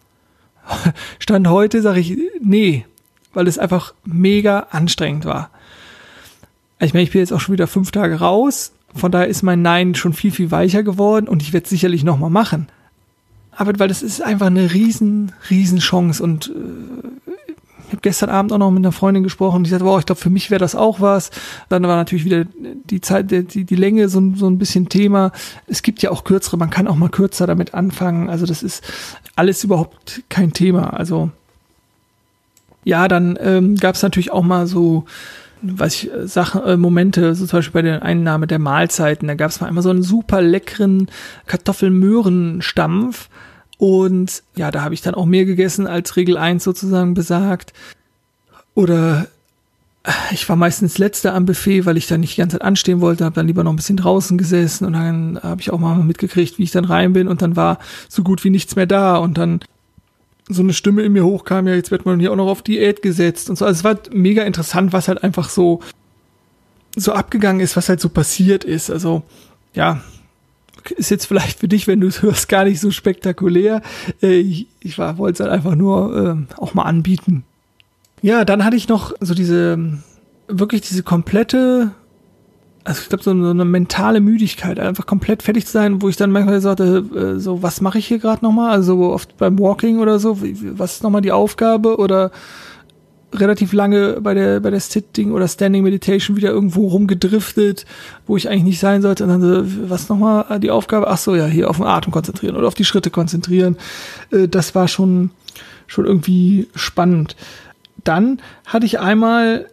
[1.19, 2.85] Stand heute sage ich, nee,
[3.33, 5.49] weil es einfach mega anstrengend war.
[6.79, 9.61] Ich meine, ich bin jetzt auch schon wieder fünf Tage raus, von daher ist mein
[9.61, 12.67] Nein schon viel, viel weicher geworden und ich werde es sicherlich nochmal machen.
[13.55, 17.31] Aber weil das ist einfach eine riesen, riesen Chance und äh,
[17.87, 20.19] ich habe gestern Abend auch noch mit einer Freundin gesprochen, die sagte, wow, ich glaube,
[20.19, 21.29] für mich wäre das auch was.
[21.69, 22.45] Dann war natürlich wieder
[22.89, 25.31] die Zeit, die, die Länge so, so ein bisschen Thema.
[25.67, 28.27] Es gibt ja auch kürzere, man kann auch mal kürzer damit anfangen.
[28.27, 28.83] Also das ist
[29.35, 30.93] alles überhaupt kein Thema.
[30.93, 31.29] Also
[32.83, 35.05] ja, dann ähm, gab es natürlich auch mal so,
[35.79, 39.35] weiß ich, äh, Sachen, äh, Momente, so zum Beispiel bei der Einnahme der Mahlzeiten, da
[39.35, 41.07] gab es mal einmal so einen super leckeren
[41.47, 43.29] Kartoffelmöhrenstampf.
[43.77, 47.73] Und ja, da habe ich dann auch mehr gegessen als Regel 1 sozusagen besagt.
[48.73, 49.27] Oder
[50.03, 53.01] äh, ich war meistens letzter am Buffet, weil ich dann nicht die ganze Zeit anstehen
[53.01, 55.95] wollte, habe dann lieber noch ein bisschen draußen gesessen und dann habe ich auch mal
[55.97, 59.17] mitgekriegt, wie ich dann rein bin und dann war so gut wie nichts mehr da
[59.17, 59.59] und dann
[60.47, 63.01] so eine Stimme in mir hochkam, ja, jetzt wird man hier auch noch auf Diät
[63.01, 63.65] gesetzt und so.
[63.65, 65.81] Also es war mega interessant, was halt einfach so,
[66.95, 68.91] so abgegangen ist, was halt so passiert ist.
[68.91, 69.23] Also,
[69.73, 70.01] ja,
[70.91, 73.81] ist jetzt vielleicht für dich, wenn du es hörst, gar nicht so spektakulär.
[74.21, 77.43] Äh, ich, ich wollte es halt einfach nur äh, auch mal anbieten.
[78.21, 79.99] Ja, dann hatte ich noch so diese,
[80.47, 81.91] wirklich diese komplette
[82.85, 86.31] also ich glaube, so, eine mentale Müdigkeit, einfach komplett fertig zu sein, wo ich dann
[86.31, 88.71] manchmal sagte, äh, so, was mache ich hier gerade nochmal?
[88.71, 91.97] Also oft beim Walking oder so, was ist nochmal die Aufgabe?
[91.97, 92.31] Oder
[93.33, 97.87] relativ lange bei der, bei der Sitting oder Standing Meditation wieder irgendwo rumgedriftet,
[98.27, 99.23] wo ich eigentlich nicht sein sollte.
[99.23, 101.07] Und dann so, was nochmal die Aufgabe?
[101.07, 103.77] Ach so, ja, hier auf den Atem konzentrieren oder auf die Schritte konzentrieren.
[104.31, 105.31] Äh, das war schon,
[105.87, 107.35] schon irgendwie spannend.
[108.03, 109.65] Dann hatte ich einmal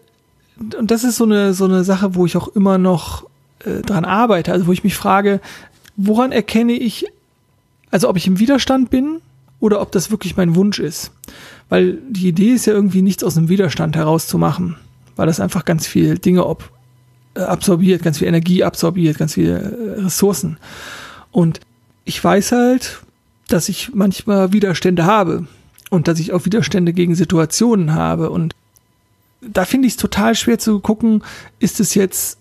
[0.58, 3.24] und das ist so eine, so eine Sache, wo ich auch immer noch
[3.64, 4.52] äh, dran arbeite.
[4.52, 5.40] Also wo ich mich frage,
[5.96, 7.06] woran erkenne ich,
[7.90, 9.20] also ob ich im Widerstand bin
[9.60, 11.12] oder ob das wirklich mein Wunsch ist.
[11.68, 14.76] Weil die Idee ist ja irgendwie nichts aus dem Widerstand herauszumachen,
[15.16, 16.70] weil das einfach ganz viel Dinge ob,
[17.34, 20.58] äh, absorbiert, ganz viel Energie absorbiert, ganz viele äh, Ressourcen.
[21.30, 21.60] Und
[22.04, 23.02] ich weiß halt,
[23.48, 25.46] dass ich manchmal Widerstände habe
[25.90, 28.54] und dass ich auch Widerstände gegen Situationen habe und
[29.42, 31.22] da finde ich es total schwer zu gucken,
[31.58, 32.38] ist es jetzt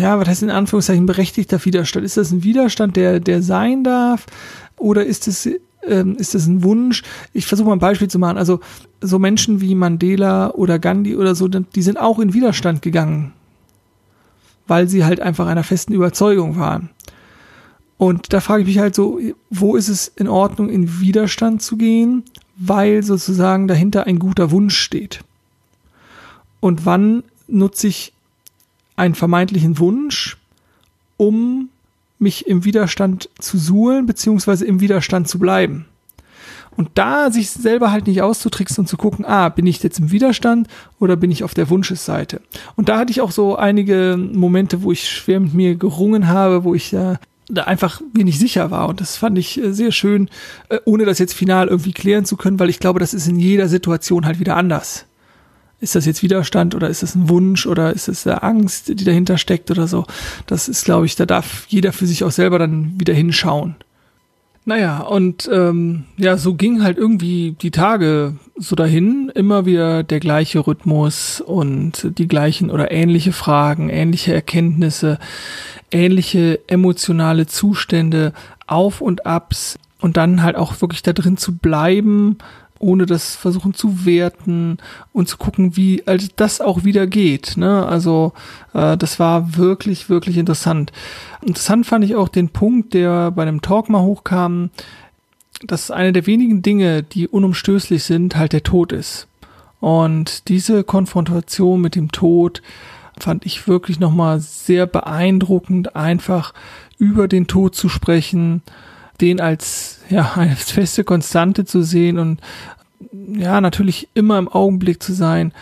[0.00, 2.06] ja, was heißt in Anführungszeichen berechtigter Widerstand?
[2.06, 4.26] Ist das ein Widerstand, der, der sein darf?
[4.76, 5.48] Oder ist es,
[5.86, 7.02] ähm, ist es ein Wunsch?
[7.34, 8.38] Ich versuche mal ein Beispiel zu machen.
[8.38, 8.60] Also,
[9.02, 13.32] so Menschen wie Mandela oder Gandhi oder so, die sind auch in Widerstand gegangen.
[14.66, 16.88] Weil sie halt einfach einer festen Überzeugung waren.
[17.98, 19.20] Und da frage ich mich halt so,
[19.50, 22.24] wo ist es in Ordnung, in Widerstand zu gehen,
[22.56, 25.20] weil sozusagen dahinter ein guter Wunsch steht?
[26.64, 28.14] Und wann nutze ich
[28.96, 30.38] einen vermeintlichen Wunsch,
[31.18, 31.68] um
[32.18, 35.84] mich im Widerstand zu suhlen, beziehungsweise im Widerstand zu bleiben.
[36.74, 40.10] Und da sich selber halt nicht auszutricksen und zu gucken, ah, bin ich jetzt im
[40.10, 42.40] Widerstand oder bin ich auf der Wunschesseite?
[42.76, 46.64] Und da hatte ich auch so einige Momente, wo ich schwer mit mir gerungen habe,
[46.64, 47.16] wo ich äh,
[47.50, 48.88] da einfach mir nicht sicher war.
[48.88, 50.30] Und das fand ich äh, sehr schön,
[50.70, 53.38] äh, ohne das jetzt final irgendwie klären zu können, weil ich glaube, das ist in
[53.38, 55.04] jeder Situation halt wieder anders
[55.84, 59.04] ist das jetzt Widerstand oder ist das ein Wunsch oder ist es eine Angst, die
[59.04, 60.04] dahinter steckt oder so.
[60.46, 63.76] Das ist, glaube ich, da darf jeder für sich auch selber dann wieder hinschauen.
[64.66, 70.20] Naja, und ähm, ja, so ging halt irgendwie die Tage so dahin, immer wieder der
[70.20, 75.18] gleiche Rhythmus und die gleichen oder ähnliche Fragen, ähnliche Erkenntnisse,
[75.90, 78.32] ähnliche emotionale Zustände,
[78.66, 82.38] Auf und Abs und dann halt auch wirklich da drin zu bleiben
[82.84, 84.76] ohne das versuchen zu werten
[85.12, 87.56] und zu gucken, wie also das auch wieder geht.
[87.56, 87.86] Ne?
[87.86, 88.32] Also
[88.74, 90.92] äh, das war wirklich, wirklich interessant.
[91.40, 94.70] Interessant fand ich auch den Punkt, der bei einem Talk mal hochkam,
[95.62, 99.28] dass eine der wenigen Dinge, die unumstößlich sind, halt der Tod ist.
[99.80, 102.62] Und diese Konfrontation mit dem Tod
[103.18, 106.52] fand ich wirklich nochmal sehr beeindruckend, einfach
[106.98, 108.62] über den Tod zu sprechen,
[109.20, 112.40] den als ja eine feste Konstante zu sehen und
[113.12, 115.52] ja, natürlich immer im Augenblick zu sein,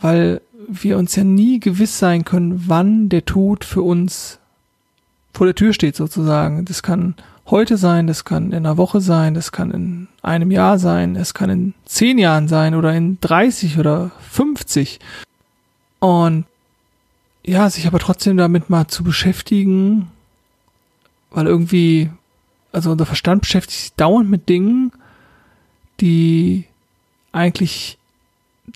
[0.00, 4.38] weil wir uns ja nie gewiss sein können, wann der Tod für uns
[5.32, 6.64] vor der Tür steht sozusagen.
[6.64, 7.14] Das kann
[7.46, 11.34] heute sein, das kann in einer Woche sein, das kann in einem Jahr sein, es
[11.34, 15.00] kann in zehn Jahren sein oder in 30 oder 50.
[15.98, 16.44] Und
[17.44, 20.10] ja, sich aber trotzdem damit mal zu beschäftigen,
[21.30, 22.10] weil irgendwie,
[22.72, 24.92] also unser Verstand beschäftigt sich dauernd mit Dingen,
[26.00, 26.66] die
[27.32, 27.98] eigentlich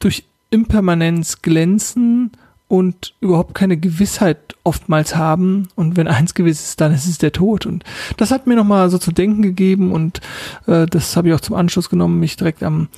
[0.00, 2.32] durch Impermanenz glänzen
[2.68, 5.68] und überhaupt keine Gewissheit oftmals haben.
[5.74, 7.66] Und wenn eins gewiss ist, dann ist es der Tod.
[7.66, 7.84] Und
[8.16, 10.20] das hat mir nochmal so zu denken gegeben und
[10.66, 12.88] äh, das habe ich auch zum Anschluss genommen, mich direkt am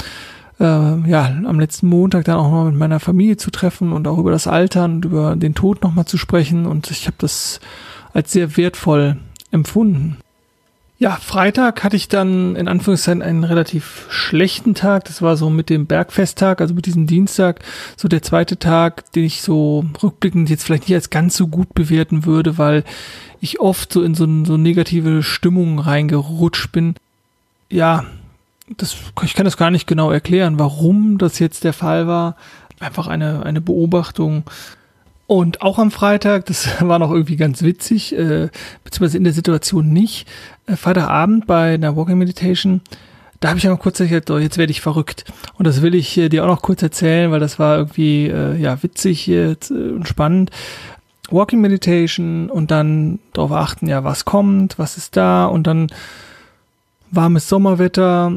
[0.58, 4.18] äh, ja, am letzten Montag dann auch noch mit meiner Familie zu treffen und auch
[4.18, 6.66] über das Altern und über den Tod nochmal zu sprechen.
[6.66, 7.60] Und ich habe das
[8.14, 9.18] als sehr wertvoll
[9.50, 10.16] empfunden.
[10.98, 15.04] Ja, Freitag hatte ich dann in Anführungszeichen einen relativ schlechten Tag.
[15.04, 17.60] Das war so mit dem Bergfesttag, also mit diesem Dienstag,
[17.98, 21.74] so der zweite Tag, den ich so rückblickend jetzt vielleicht nicht als ganz so gut
[21.74, 22.82] bewerten würde, weil
[23.42, 26.94] ich oft so in so, so negative Stimmungen reingerutscht bin.
[27.68, 28.06] Ja,
[28.78, 32.36] das, ich kann das gar nicht genau erklären, warum das jetzt der Fall war.
[32.80, 34.44] Einfach eine, eine Beobachtung.
[35.26, 38.48] Und auch am Freitag, das war noch irgendwie ganz witzig, äh,
[38.84, 40.28] beziehungsweise in der Situation nicht,
[40.66, 42.80] äh, Freitagabend bei einer Walking Meditation,
[43.40, 45.24] da habe ich ja noch kurz gesagt, so, jetzt werde ich verrückt.
[45.58, 48.56] Und das will ich äh, dir auch noch kurz erzählen, weil das war irgendwie äh,
[48.56, 50.50] ja witzig äh, und spannend.
[51.30, 55.88] Walking Meditation und dann darauf achten, ja, was kommt, was ist da und dann
[57.10, 58.32] warmes Sommerwetter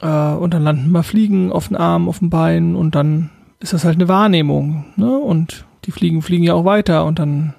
[0.00, 3.30] äh, und dann landen mal Fliegen auf den Arm, auf dem Bein und dann
[3.60, 4.84] ist das halt eine Wahrnehmung.
[4.96, 5.18] Ne?
[5.18, 7.54] Und die Fliegen fliegen ja auch weiter und dann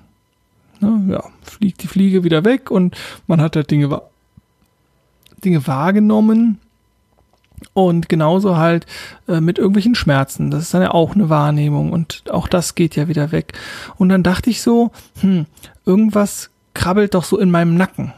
[0.82, 4.04] ne, ja, fliegt die Fliege wieder weg und man hat halt Dinge,
[5.44, 6.60] Dinge wahrgenommen.
[7.74, 8.86] Und genauso halt
[9.28, 10.50] äh, mit irgendwelchen Schmerzen.
[10.50, 13.54] Das ist dann ja auch eine Wahrnehmung und auch das geht ja wieder weg.
[13.98, 15.46] Und dann dachte ich so, hm,
[15.86, 18.14] irgendwas krabbelt doch so in meinem Nacken.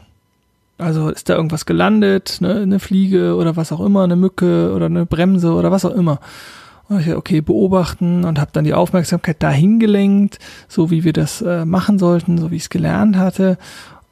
[0.78, 4.86] Also ist da irgendwas gelandet, ne, eine Fliege oder was auch immer, eine Mücke oder
[4.86, 6.20] eine Bremse oder was auch immer
[6.92, 10.38] okay, beobachten und habe dann die Aufmerksamkeit dahin gelenkt,
[10.68, 13.58] so wie wir das äh, machen sollten, so wie ich es gelernt hatte.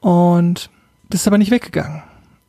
[0.00, 0.70] Und
[1.08, 2.02] das ist aber nicht weggegangen.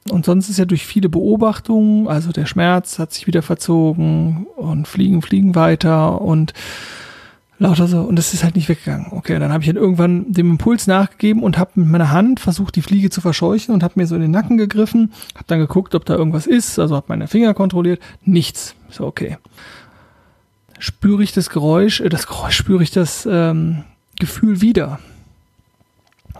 [0.09, 4.87] Und sonst ist ja durch viele Beobachtungen, also der Schmerz hat sich wieder verzogen und
[4.87, 6.53] Fliegen, Fliegen weiter und
[7.59, 8.01] lauter so.
[8.01, 9.07] Und das ist halt nicht weggegangen.
[9.11, 12.75] Okay, dann habe ich halt irgendwann dem Impuls nachgegeben und habe mit meiner Hand versucht,
[12.75, 15.93] die Fliege zu verscheuchen und habe mir so in den Nacken gegriffen, habe dann geguckt,
[15.93, 18.01] ob da irgendwas ist, also habe meine Finger kontrolliert.
[18.25, 18.75] Nichts.
[18.89, 19.37] So, okay
[20.81, 23.83] spüre ich das Geräusch, äh, das Geräusch spüre ich das ähm,
[24.19, 24.99] Gefühl wieder.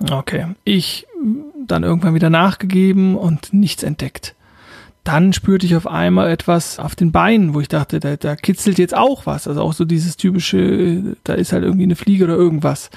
[0.10, 1.08] Okay, ich
[1.68, 4.36] dann irgendwann wieder nachgegeben und nichts entdeckt.
[5.04, 8.78] Dann spürte ich auf einmal etwas auf den Beinen, wo ich dachte, da, da kitzelt
[8.78, 9.48] jetzt auch was.
[9.48, 12.90] Also auch so dieses typische, da ist halt irgendwie eine Fliege oder irgendwas.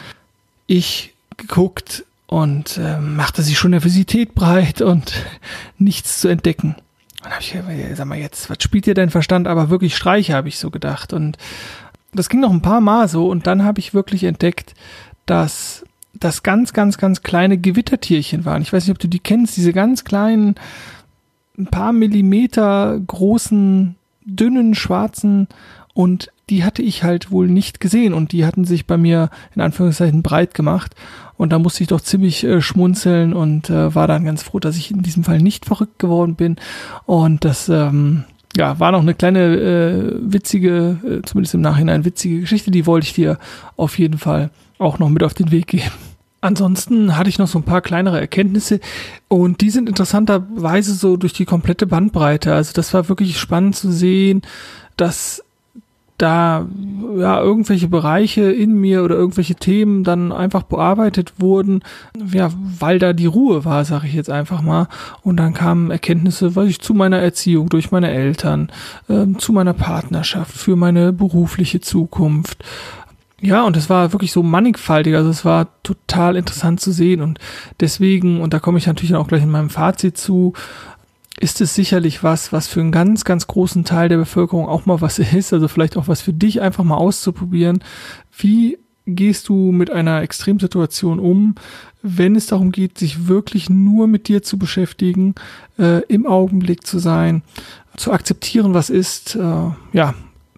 [0.66, 5.12] Ich geguckt und äh, machte sich schon Nervosität breit und
[5.78, 6.76] nichts zu entdecken.
[7.24, 9.48] Dann habe ich, sag mal jetzt, was spielt dir dein Verstand?
[9.48, 11.14] Aber wirklich Streiche, habe ich so gedacht.
[11.14, 11.38] Und
[12.12, 14.74] das ging noch ein paar Mal so und dann habe ich wirklich entdeckt,
[15.26, 18.62] dass das ganz, ganz, ganz kleine Gewittertierchen waren.
[18.62, 20.54] Ich weiß nicht, ob du die kennst, diese ganz kleinen,
[21.58, 25.48] ein paar Millimeter großen, dünnen, schwarzen
[25.94, 29.62] und die hatte ich halt wohl nicht gesehen und die hatten sich bei mir in
[29.62, 30.94] Anführungszeichen breit gemacht
[31.36, 34.76] und da musste ich doch ziemlich äh, schmunzeln und äh, war dann ganz froh, dass
[34.76, 36.56] ich in diesem Fall nicht verrückt geworden bin
[37.06, 38.24] und das ähm,
[38.56, 43.06] ja, war noch eine kleine äh, witzige, äh, zumindest im Nachhinein witzige Geschichte, die wollte
[43.06, 43.38] ich dir
[43.76, 45.90] auf jeden Fall auch noch mit auf den Weg geben.
[46.40, 48.78] Ansonsten hatte ich noch so ein paar kleinere Erkenntnisse
[49.28, 52.54] und die sind interessanterweise so durch die komplette Bandbreite.
[52.54, 54.42] Also das war wirklich spannend zu sehen,
[54.98, 55.42] dass
[56.18, 56.66] da
[57.18, 61.82] ja irgendwelche Bereiche in mir oder irgendwelche Themen dann einfach bearbeitet wurden,
[62.32, 64.88] ja, weil da die Ruhe war, sage ich jetzt einfach mal.
[65.22, 68.70] Und dann kamen Erkenntnisse, weiß ich, zu meiner Erziehung durch meine Eltern,
[69.08, 72.64] äh, zu meiner Partnerschaft, für meine berufliche Zukunft.
[73.40, 77.38] Ja, und es war wirklich so mannigfaltig, also es war total interessant zu sehen und
[77.78, 80.54] deswegen, und da komme ich natürlich auch gleich in meinem Fazit zu,
[81.44, 85.02] ist es sicherlich was, was für einen ganz, ganz großen Teil der Bevölkerung auch mal
[85.02, 87.84] was ist, also vielleicht auch was für dich einfach mal auszuprobieren.
[88.34, 91.56] Wie gehst du mit einer Extremsituation um,
[92.00, 95.34] wenn es darum geht, sich wirklich nur mit dir zu beschäftigen,
[95.78, 97.42] äh, im Augenblick zu sein,
[97.94, 100.14] zu akzeptieren, was ist, äh, ja,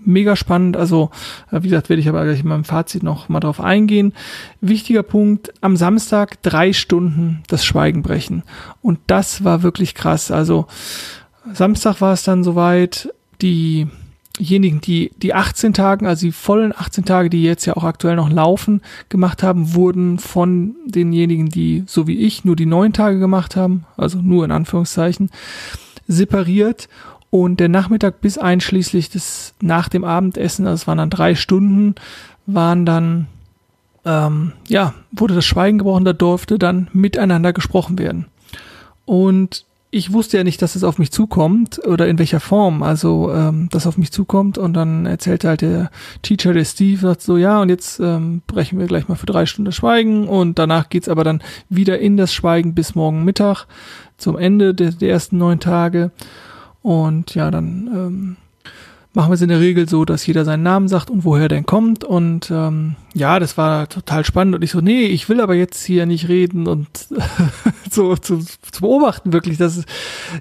[0.06, 0.76] mega spannend.
[0.76, 1.10] Also,
[1.50, 4.12] äh, wie gesagt, werde ich aber gleich in meinem Fazit noch mal drauf eingehen.
[4.60, 8.42] Wichtiger Punkt, am Samstag drei Stunden das Schweigen brechen.
[8.82, 10.30] Und das war wirklich krass.
[10.30, 10.66] Also,
[11.52, 17.30] Samstag war es dann soweit, diejenigen, die die 18 Tagen, also die vollen 18 Tage,
[17.30, 22.18] die jetzt ja auch aktuell noch laufen, gemacht haben, wurden von denjenigen, die so wie
[22.18, 25.30] ich nur die neun Tage gemacht haben, also nur in Anführungszeichen,
[26.08, 26.88] separiert
[27.42, 31.94] und der Nachmittag bis einschließlich des nach dem Abendessen, also es waren dann drei Stunden,
[32.46, 33.26] waren dann
[34.04, 38.26] ähm, ja wurde das Schweigen gebrochen, da durfte dann miteinander gesprochen werden.
[39.04, 43.32] Und ich wusste ja nicht, dass es auf mich zukommt oder in welcher Form, also
[43.32, 44.58] ähm, das auf mich zukommt.
[44.58, 45.90] Und dann erzählte halt der
[46.22, 49.46] Teacher, der Steve, sagt so, ja, und jetzt ähm, brechen wir gleich mal für drei
[49.46, 53.66] Stunden Schweigen und danach geht's aber dann wieder in das Schweigen bis morgen Mittag
[54.18, 56.10] zum Ende der, der ersten neun Tage.
[56.86, 58.36] Und ja, dann ähm,
[59.12, 61.66] machen wir es in der Regel so, dass jeder seinen Namen sagt und woher denn
[61.66, 62.04] kommt.
[62.04, 64.54] Und ähm, ja, das war total spannend.
[64.54, 66.86] Und ich so, nee, ich will aber jetzt hier nicht reden und
[67.90, 69.82] so zu, zu beobachten, wirklich, dass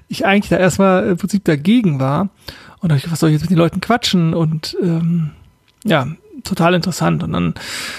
[0.06, 2.28] ich eigentlich da erstmal im Prinzip dagegen war.
[2.78, 4.32] Und da ich, was soll ich jetzt mit den Leuten quatschen?
[4.32, 5.30] Und ähm,
[5.84, 6.06] ja,
[6.44, 7.22] total interessant.
[7.22, 7.54] Und dann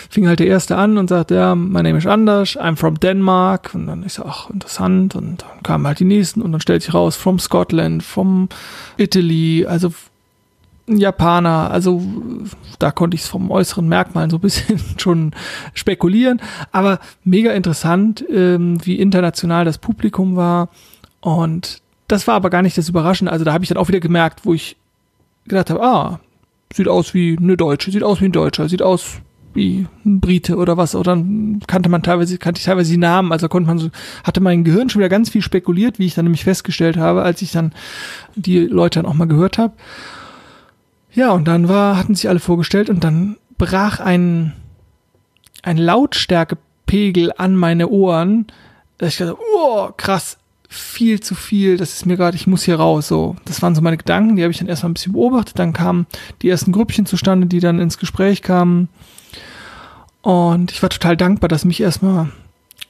[0.09, 3.71] fing halt der Erste an und sagte, ja, my name is Anders, I'm from Denmark.
[3.73, 5.15] Und dann ist so, ach, interessant.
[5.15, 8.49] Und dann kamen halt die Nächsten und dann stellt sich raus, from Scotland, from
[8.97, 9.93] Italy, also
[10.87, 12.01] Japaner, also
[12.79, 15.33] da konnte ich es vom äußeren Merkmal so ein bisschen schon
[15.73, 20.69] spekulieren, aber mega interessant, ähm, wie international das Publikum war
[21.19, 23.99] und das war aber gar nicht das Überraschende, also da habe ich dann auch wieder
[23.99, 24.77] gemerkt, wo ich
[25.45, 26.19] gedacht habe, ah,
[26.73, 29.21] sieht aus wie eine Deutsche, sieht aus wie ein Deutscher, sieht aus
[29.53, 30.95] wie ein Brite oder was.
[30.95, 33.89] Oder dann kannte man teilweise, kannte ich teilweise die Namen, also konnte man so,
[34.23, 37.41] hatte mein Gehirn schon wieder ganz viel spekuliert, wie ich dann nämlich festgestellt habe, als
[37.41, 37.73] ich dann
[38.35, 39.73] die Leute dann auch mal gehört habe.
[41.13, 44.53] Ja, und dann war, hatten sich alle vorgestellt und dann brach ein,
[45.63, 48.45] ein Lautstärkepegel an meine Ohren.
[49.01, 50.37] Ich dachte, oh, krass,
[50.67, 53.07] viel zu viel, das ist mir gerade, ich muss hier raus.
[53.07, 55.59] So, das waren so meine Gedanken, die habe ich dann erstmal ein bisschen beobachtet.
[55.59, 56.07] Dann kamen
[56.41, 58.89] die ersten Grüppchen zustande, die dann ins Gespräch kamen.
[60.21, 62.29] Und ich war total dankbar, dass mich erstmal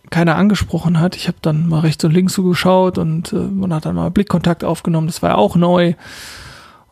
[0.10, 1.16] keiner angesprochen hat.
[1.16, 4.10] Ich habe dann mal rechts und links so geschaut und äh, man hat dann mal
[4.10, 5.08] Blickkontakt aufgenommen.
[5.08, 5.94] Das war ja auch neu.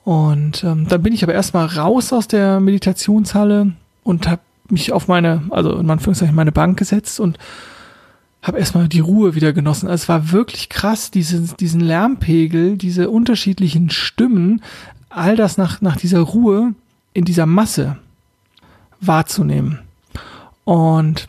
[0.03, 3.71] Und ähm, dann bin ich aber erstmal raus aus der Meditationshalle
[4.03, 7.39] und habe mich auf meine, also in Anführungszeichen meine Bank gesetzt und
[8.45, 9.87] habe erstmal die Ruhe wieder genossen.
[9.87, 14.61] Also es war wirklich krass, diese, diesen Lärmpegel, diese unterschiedlichen Stimmen,
[15.09, 16.75] all das nach, nach dieser Ruhe
[17.13, 17.97] in dieser Masse
[19.01, 19.79] wahrzunehmen.
[20.63, 21.27] Und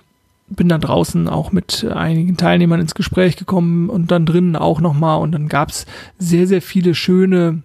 [0.49, 5.19] bin dann draußen auch mit einigen Teilnehmern ins Gespräch gekommen und dann drinnen auch nochmal.
[5.21, 5.87] Und dann gab's
[6.19, 7.63] sehr, sehr viele schöne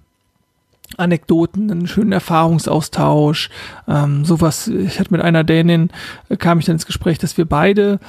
[0.95, 3.49] Anekdoten, einen schönen Erfahrungsaustausch,
[3.87, 4.69] ähm, sowas.
[4.69, 5.89] Ich hatte mit einer Dänin,
[6.29, 7.99] äh, kam ich dann ins Gespräch, dass wir beide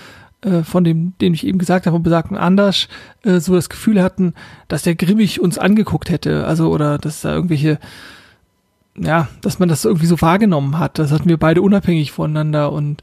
[0.43, 2.89] äh, von dem, den ich eben gesagt habe, besagten Anders,
[3.25, 4.35] äh, so das Gefühl hatten,
[4.69, 7.79] dass der grimmig uns angeguckt hätte, also oder dass da irgendwelche,
[8.97, 10.99] ja, dass man das irgendwie so wahrgenommen hat.
[10.99, 13.03] Das hatten wir beide unabhängig voneinander und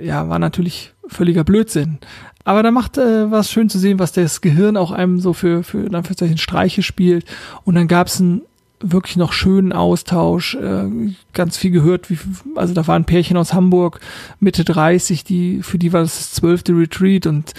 [0.00, 1.98] ja, war natürlich völliger Blödsinn.
[2.44, 5.62] Aber da macht äh, was schön zu sehen, was das Gehirn auch einem so für,
[5.62, 7.24] für in Anführungszeichen Streiche spielt.
[7.64, 8.42] Und dann gab es einen
[8.82, 10.84] wirklich noch schönen Austausch, äh,
[11.32, 12.18] ganz viel gehört, wie,
[12.56, 14.00] also da waren Pärchen aus Hamburg,
[14.40, 17.54] Mitte 30, die, für die war das das zwölfte Retreat und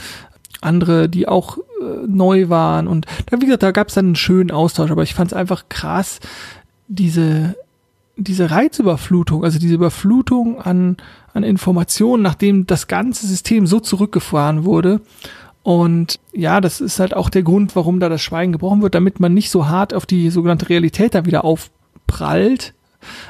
[0.61, 2.87] andere, die auch äh, neu waren.
[2.87, 5.37] Und da, wie gesagt, da gab es dann einen schönen Austausch, aber ich fand es
[5.37, 6.19] einfach krass,
[6.87, 7.55] diese,
[8.15, 10.97] diese Reizüberflutung, also diese Überflutung an,
[11.33, 15.01] an Informationen, nachdem das ganze System so zurückgefahren wurde.
[15.63, 19.21] Und ja, das ist halt auch der Grund, warum da das Schweigen gebrochen wird, damit
[19.21, 22.73] man nicht so hart auf die sogenannte Realität da wieder aufprallt,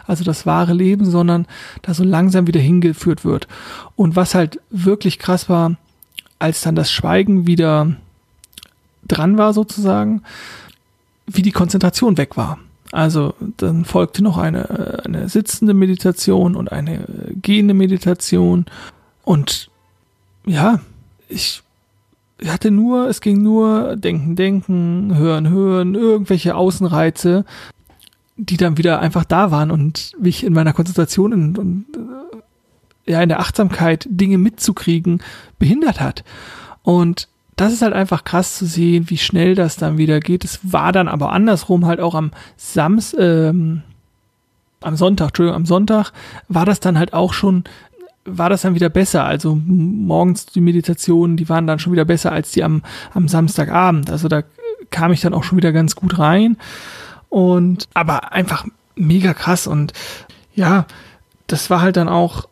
[0.08, 1.48] also das wahre Leben, sondern
[1.84, 3.48] da so langsam wieder hingeführt wird.
[3.96, 5.78] Und was halt wirklich krass war,
[6.40, 7.96] als dann das Schweigen wieder
[9.08, 10.24] dran war sozusagen,
[11.28, 12.60] wie die Konzentration weg war.
[12.92, 17.08] Also dann folgte noch eine, eine sitzende Meditation und eine
[17.42, 18.66] gehende Meditation.
[19.24, 19.70] Und
[20.46, 20.80] ja,
[21.28, 21.63] ich
[22.52, 27.46] hatte nur, es ging nur denken, denken, hören, hören, irgendwelche Außenreize,
[28.36, 31.86] die dann wieder einfach da waren und mich in meiner Konzentration und, und
[33.06, 35.22] ja, in der Achtsamkeit Dinge mitzukriegen,
[35.60, 36.24] behindert hat.
[36.84, 40.44] Und das ist halt einfach krass zu sehen, wie schnell das dann wieder geht.
[40.44, 43.84] Es war dann aber andersrum halt auch am Sams, ähm,
[44.82, 46.12] am Sonntag, Entschuldigung, am Sonntag
[46.50, 47.64] war das dann halt auch schon,
[48.26, 49.26] war das dann wieder besser.
[49.26, 54.10] Also morgens die Meditationen, die waren dann schon wieder besser als die am, am Samstagabend.
[54.10, 54.44] Also da
[54.92, 56.58] kam ich dann auch schon wieder ganz gut rein.
[57.30, 58.66] Und aber einfach
[58.96, 59.94] mega krass und
[60.54, 60.86] ja,
[61.48, 62.48] das war halt dann auch,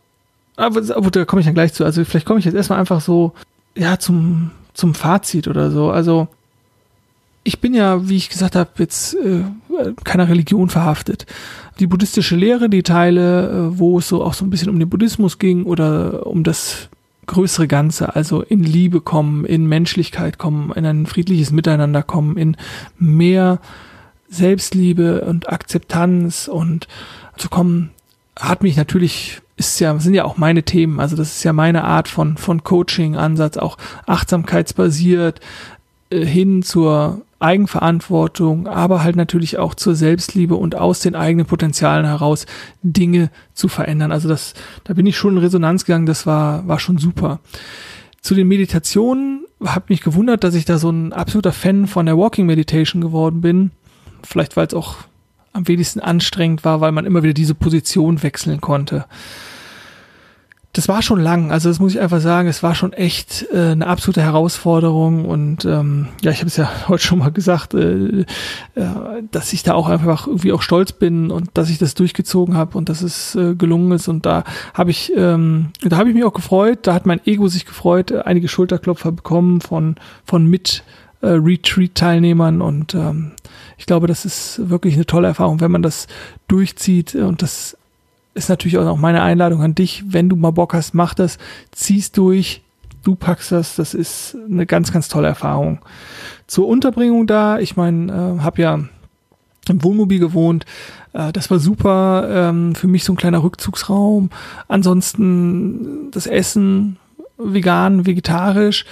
[0.56, 1.86] aber, aber da komme ich dann gleich zu.
[1.86, 3.34] Also vielleicht komme ich jetzt erstmal einfach so,
[3.76, 5.92] ja, zum zum Fazit oder so.
[5.92, 6.28] Also
[7.44, 9.44] ich bin ja, wie ich gesagt habe, jetzt äh,
[10.04, 11.26] keiner Religion verhaftet.
[11.80, 14.90] Die buddhistische Lehre, die Teile, äh, wo es so auch so ein bisschen um den
[14.90, 16.90] Buddhismus ging oder um das
[17.28, 22.58] größere Ganze, also in Liebe kommen, in Menschlichkeit kommen, in ein friedliches Miteinander kommen, in
[23.00, 23.60] mehr
[24.30, 26.88] Selbstliebe und Akzeptanz und
[27.38, 27.92] zu kommen,
[28.38, 31.00] hat mich natürlich ist ja, sind ja auch meine Themen.
[31.00, 33.78] Also das ist ja meine Art von, von Coaching-Ansatz, auch
[34.08, 35.40] achtsamkeitsbasiert,
[36.10, 42.06] äh, hin zur Eigenverantwortung, aber halt natürlich auch zur Selbstliebe und aus den eigenen Potenzialen
[42.06, 42.46] heraus
[42.84, 44.12] Dinge zu verändern.
[44.12, 47.40] Also das, da bin ich schon in Resonanz gegangen, das war, war schon super.
[48.22, 52.18] Zu den Meditationen habe mich gewundert, dass ich da so ein absoluter Fan von der
[52.18, 53.72] Walking Meditation geworden bin.
[54.24, 54.98] Vielleicht weil es auch
[55.54, 59.06] am wenigsten anstrengend war, weil man immer wieder diese Position wechseln konnte
[60.74, 63.72] das war schon lang, also das muss ich einfach sagen, es war schon echt äh,
[63.72, 65.26] eine absolute Herausforderung.
[65.26, 68.26] Und ähm, ja, ich habe es ja heute schon mal gesagt, äh, äh,
[69.32, 72.78] dass ich da auch einfach irgendwie auch stolz bin und dass ich das durchgezogen habe
[72.78, 74.08] und dass es äh, gelungen ist.
[74.08, 77.50] Und da habe ich, ähm, da habe ich mich auch gefreut, da hat mein Ego
[77.50, 80.84] sich gefreut, einige Schulterklopfer bekommen von von mit
[81.20, 82.62] äh, Retreat-Teilnehmern.
[82.62, 83.34] Und ähm,
[83.78, 86.08] ich glaube, das ist wirklich eine tolle Erfahrung, wenn man das
[86.48, 87.78] durchzieht und das
[88.34, 91.38] ist natürlich auch meine Einladung an dich, wenn du mal Bock hast, mach das,
[91.72, 92.62] ziehst durch,
[93.04, 95.80] du packst das, das ist eine ganz, ganz tolle Erfahrung.
[96.48, 98.80] Zur Unterbringung da, ich meine, äh, habe ja
[99.68, 100.66] im Wohnmobil gewohnt,
[101.14, 104.30] äh, das war super, ähm, für mich so ein kleiner Rückzugsraum.
[104.68, 106.98] Ansonsten das Essen,
[107.38, 108.86] vegan, vegetarisch,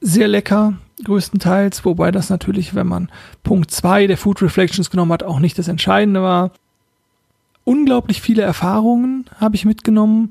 [0.00, 0.74] sehr lecker,
[1.04, 3.10] größtenteils, wobei das natürlich, wenn man
[3.42, 6.50] Punkt zwei der Food Reflections genommen hat, auch nicht das Entscheidende war
[7.64, 10.30] unglaublich viele Erfahrungen habe ich mitgenommen,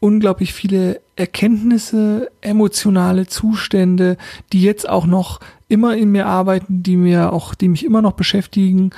[0.00, 4.16] unglaublich viele Erkenntnisse, emotionale Zustände,
[4.52, 8.12] die jetzt auch noch immer in mir arbeiten, die mir auch, die mich immer noch
[8.12, 8.90] beschäftigen.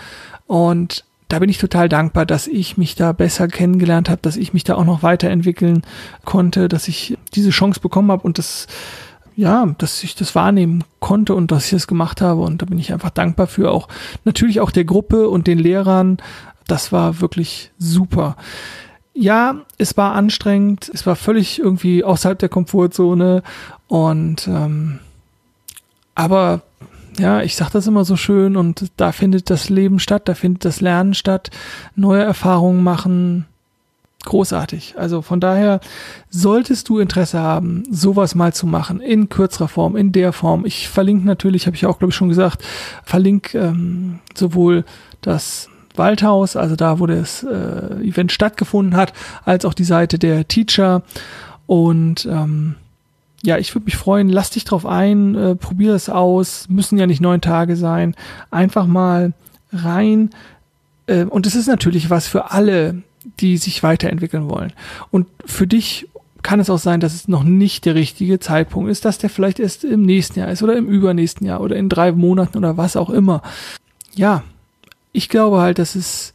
[0.47, 4.53] Und da bin ich total dankbar, dass ich mich da besser kennengelernt habe, dass ich
[4.53, 5.83] mich da auch noch weiterentwickeln
[6.25, 8.67] konnte, dass ich diese Chance bekommen habe und das
[9.39, 12.41] ja, dass ich das wahrnehmen konnte und dass ich das gemacht habe.
[12.41, 13.87] Und da bin ich einfach dankbar für auch
[14.25, 16.17] natürlich auch der Gruppe und den Lehrern,
[16.67, 18.37] das war wirklich super.
[19.15, 23.43] Ja, es war anstrengend, es war völlig irgendwie außerhalb der Komfortzone
[23.89, 24.99] und ähm,
[26.15, 26.63] aber
[27.19, 30.65] ja, ich sag das immer so schön und da findet das Leben statt, da findet
[30.65, 31.51] das Lernen statt,
[31.95, 33.47] neue Erfahrungen machen,
[34.25, 34.97] großartig.
[34.99, 35.81] Also von daher
[36.29, 40.67] solltest du Interesse haben, sowas mal zu machen, in kürzerer Form, in der Form.
[40.67, 42.63] Ich verlinke natürlich, habe ich auch glaube ich schon gesagt,
[43.05, 44.85] verlinke ähm, sowohl
[45.23, 49.13] das Waldhaus, also da, wo das äh, Event stattgefunden hat,
[49.45, 51.03] als auch die Seite der Teacher.
[51.67, 52.77] Und ähm,
[53.43, 57.07] ja, ich würde mich freuen, lass dich drauf ein, äh, probier es aus, müssen ja
[57.07, 58.15] nicht neun Tage sein,
[58.51, 59.33] einfach mal
[59.73, 60.31] rein.
[61.07, 63.03] Äh, und es ist natürlich was für alle,
[63.41, 64.73] die sich weiterentwickeln wollen.
[65.11, 66.09] Und für dich
[66.43, 69.59] kann es auch sein, dass es noch nicht der richtige Zeitpunkt ist, dass der vielleicht
[69.59, 72.97] erst im nächsten Jahr ist oder im übernächsten Jahr oder in drei Monaten oder was
[72.97, 73.43] auch immer.
[74.15, 74.45] Ja,
[75.17, 76.35] ich glaube halt, dass es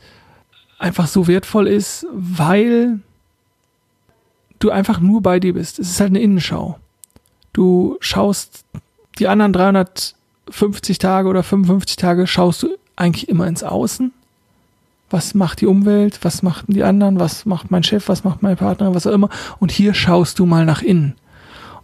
[0.80, 3.00] einfach so wertvoll ist, weil
[4.58, 5.78] du einfach nur bei dir bist.
[5.78, 6.80] Es ist halt eine Innenschau.
[7.54, 8.66] Du schaust
[9.20, 14.12] die anderen 350 Tage oder 55 Tage schaust du eigentlich immer ins Außen.
[15.12, 16.20] Was macht die Umwelt?
[16.24, 17.20] Was machten die anderen?
[17.20, 18.08] Was macht mein Chef?
[18.08, 18.96] Was macht mein Partner?
[18.96, 19.30] Was auch immer.
[19.60, 21.16] Und hier schaust du mal nach innen.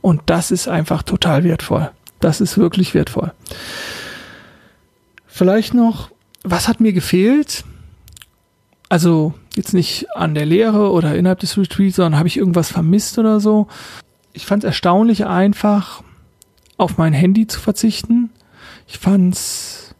[0.01, 1.91] Und das ist einfach total wertvoll.
[2.19, 3.33] Das ist wirklich wertvoll.
[5.27, 6.09] Vielleicht noch,
[6.51, 7.63] was hat mir gefehlt?
[8.89, 13.17] Also jetzt nicht an der Lehre oder innerhalb des Retreats, sondern habe ich irgendwas vermisst
[13.17, 13.67] oder so.
[14.33, 16.03] Ich fand es erstaunlich einfach,
[16.77, 18.29] auf mein Handy zu verzichten.
[18.87, 19.95] Ich fand's,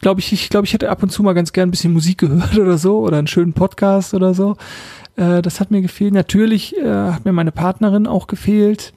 [0.00, 2.18] glaube ich, ich glaube, ich hätte ab und zu mal ganz gern ein bisschen Musik
[2.18, 4.56] gehört oder so oder einen schönen Podcast oder so.
[5.16, 6.14] Äh, das hat mir gefehlt.
[6.14, 8.92] Natürlich äh, hat mir meine Partnerin auch gefehlt.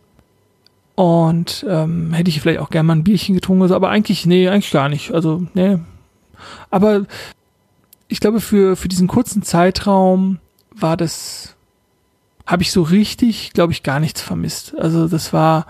[0.95, 4.25] Und ähm, hätte ich vielleicht auch gern mal ein Bierchen getrunken oder so, aber eigentlich,
[4.25, 5.13] nee, eigentlich gar nicht.
[5.13, 5.77] Also, nee.
[6.69, 7.05] Aber
[8.07, 10.39] ich glaube, für, für diesen kurzen Zeitraum
[10.75, 11.55] war das,
[12.45, 14.75] habe ich so richtig, glaube ich, gar nichts vermisst.
[14.77, 15.67] Also das war,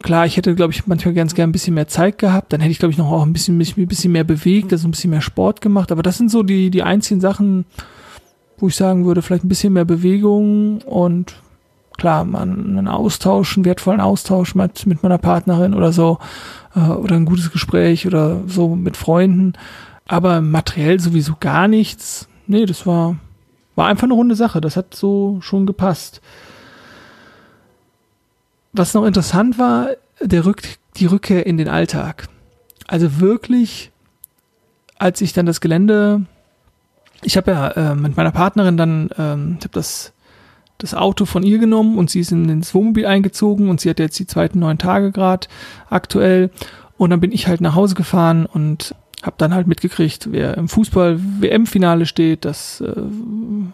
[0.00, 2.52] klar, ich hätte, glaube ich, manchmal ganz gern ein bisschen mehr Zeit gehabt.
[2.52, 4.92] Dann hätte ich, glaube ich, noch auch ein bisschen, ein bisschen mehr bewegt, also ein
[4.92, 5.90] bisschen mehr Sport gemacht.
[5.90, 7.64] Aber das sind so die, die einzigen Sachen,
[8.58, 11.36] wo ich sagen würde, vielleicht ein bisschen mehr Bewegung und
[11.98, 16.18] klar, man einen Austausch, einen wertvollen Austausch mit, mit meiner Partnerin oder so,
[16.74, 19.54] äh, oder ein gutes Gespräch oder so mit Freunden
[20.08, 22.28] aber materiell sowieso gar nichts.
[22.46, 23.16] Nee, das war,
[23.76, 24.60] war einfach eine runde Sache.
[24.60, 26.22] Das hat so schon gepasst.
[28.72, 29.90] Was noch interessant war,
[30.20, 30.62] der Rück,
[30.96, 32.28] die Rückkehr in den Alltag.
[32.86, 33.92] Also wirklich,
[34.98, 36.24] als ich dann das Gelände,
[37.22, 40.12] ich habe ja äh, mit meiner Partnerin dann, ähm, ich habe das
[40.78, 43.98] das Auto von ihr genommen und sie ist in, ins Wohnmobil eingezogen und sie hat
[43.98, 45.48] jetzt die zweiten neun Tage Grad
[45.90, 46.50] aktuell
[46.96, 50.68] und dann bin ich halt nach Hause gefahren und habe dann halt mitgekriegt, wer im
[50.68, 52.92] Fußball-WM-Finale steht, dass äh,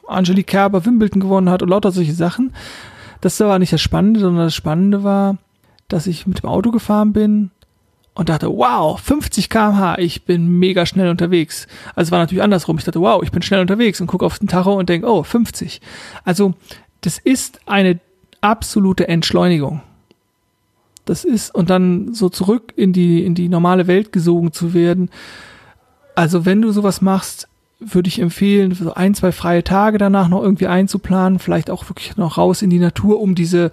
[0.06, 2.54] Angelique Kerber Wimbledon gewonnen hat und lauter solche Sachen.
[3.20, 5.36] Das war nicht das Spannende, sondern das Spannende war,
[5.88, 7.50] dass ich mit dem Auto gefahren bin
[8.14, 11.66] und dachte, wow, 50 kmh, ich bin mega schnell unterwegs.
[11.94, 12.78] Also war natürlich andersrum.
[12.78, 15.22] Ich dachte, wow, ich bin schnell unterwegs und gucke auf den Tacho und denke, oh,
[15.24, 15.80] 50.
[16.24, 16.54] Also
[17.04, 18.00] das ist eine
[18.40, 19.82] absolute Entschleunigung
[21.04, 25.10] das ist und dann so zurück in die in die normale Welt gesogen zu werden.
[26.14, 27.48] Also wenn du sowas machst,
[27.80, 32.16] würde ich empfehlen, so ein, zwei freie Tage danach noch irgendwie einzuplanen, vielleicht auch wirklich
[32.16, 33.72] noch raus in die Natur, um diese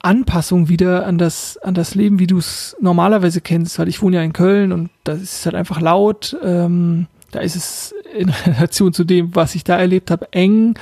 [0.00, 4.16] Anpassung wieder an das, an das Leben, wie du es normalerweise kennst, weil ich wohne
[4.16, 8.92] ja in Köln und da ist halt einfach laut, ähm, da ist es in Relation
[8.92, 10.74] zu dem, was ich da erlebt habe, eng,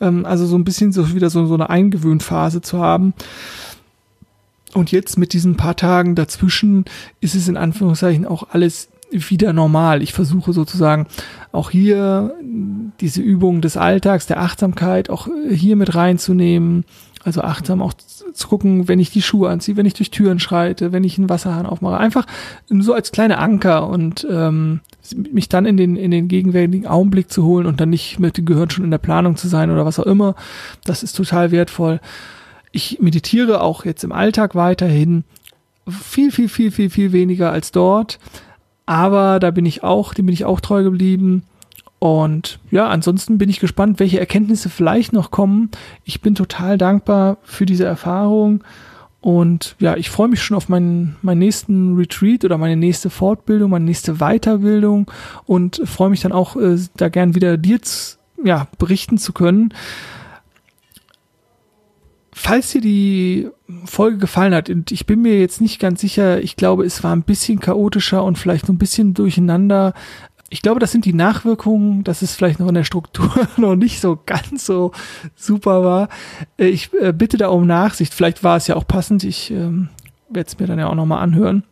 [0.00, 3.14] ähm, also so ein bisschen so wieder so, so eine Eingewöhnphase zu haben.
[4.74, 6.86] Und jetzt mit diesen paar Tagen dazwischen
[7.20, 10.02] ist es in Anführungszeichen auch alles wieder normal.
[10.02, 11.06] Ich versuche sozusagen
[11.52, 12.34] auch hier
[13.00, 16.84] diese Übung des Alltags, der Achtsamkeit auch hier mit reinzunehmen.
[17.24, 20.92] Also achtsam auch zu gucken, wenn ich die Schuhe anziehe, wenn ich durch Türen schreite,
[20.92, 21.98] wenn ich einen Wasserhahn aufmache.
[21.98, 22.26] Einfach
[22.68, 24.80] so als kleine Anker und ähm,
[25.30, 28.44] mich dann in den, in den gegenwärtigen Augenblick zu holen und dann nicht mit dem
[28.44, 30.34] Gehirn schon in der Planung zu sein oder was auch immer.
[30.84, 32.00] Das ist total wertvoll.
[32.72, 35.24] Ich meditiere auch jetzt im Alltag weiterhin
[35.88, 38.18] viel, viel, viel, viel, viel weniger als dort.
[38.86, 41.44] Aber da bin ich auch, dem bin ich auch treu geblieben.
[42.02, 45.70] Und ja, ansonsten bin ich gespannt, welche Erkenntnisse vielleicht noch kommen.
[46.02, 48.64] Ich bin total dankbar für diese Erfahrung.
[49.20, 53.70] Und ja, ich freue mich schon auf meinen, meinen nächsten Retreat oder meine nächste Fortbildung,
[53.70, 55.08] meine nächste Weiterbildung
[55.44, 57.78] und freue mich dann auch, äh, da gern wieder dir
[58.42, 59.72] ja, berichten zu können.
[62.32, 63.48] Falls dir die
[63.84, 67.14] Folge gefallen hat, und ich bin mir jetzt nicht ganz sicher, ich glaube, es war
[67.14, 69.94] ein bisschen chaotischer und vielleicht ein bisschen durcheinander.
[70.52, 74.00] Ich glaube, das sind die Nachwirkungen, dass es vielleicht noch in der Struktur noch nicht
[74.02, 74.92] so ganz so
[75.34, 76.08] super war.
[76.58, 78.12] Äh, ich äh, bitte da um Nachsicht.
[78.12, 79.24] Vielleicht war es ja auch passend.
[79.24, 79.88] Ich ähm,
[80.28, 81.64] werde es mir dann ja auch nochmal anhören.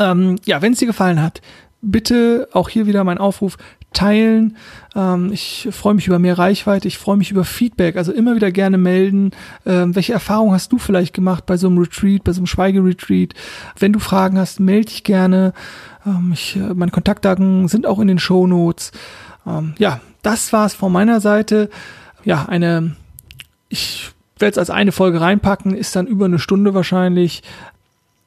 [0.00, 1.42] Ähm, ja, wenn es dir gefallen hat,
[1.80, 3.56] bitte auch hier wieder mein Aufruf,
[3.92, 4.56] teilen.
[4.94, 8.50] Ähm, ich freue mich über mehr Reichweite, ich freue mich über Feedback, also immer wieder
[8.50, 9.30] gerne melden.
[9.66, 13.34] Ähm, welche Erfahrungen hast du vielleicht gemacht bei so einem Retreat, bei so einem Schweigeretreat?
[13.78, 15.52] Wenn du Fragen hast, melde dich gerne.
[16.06, 18.92] Ähm, ich, äh, meine Kontaktdaten sind auch in den Show Notes.
[19.46, 21.70] Ähm, ja, das war's von meiner Seite.
[22.24, 22.96] Ja, eine,
[23.68, 27.42] ich werde es als eine Folge reinpacken, ist dann über eine Stunde wahrscheinlich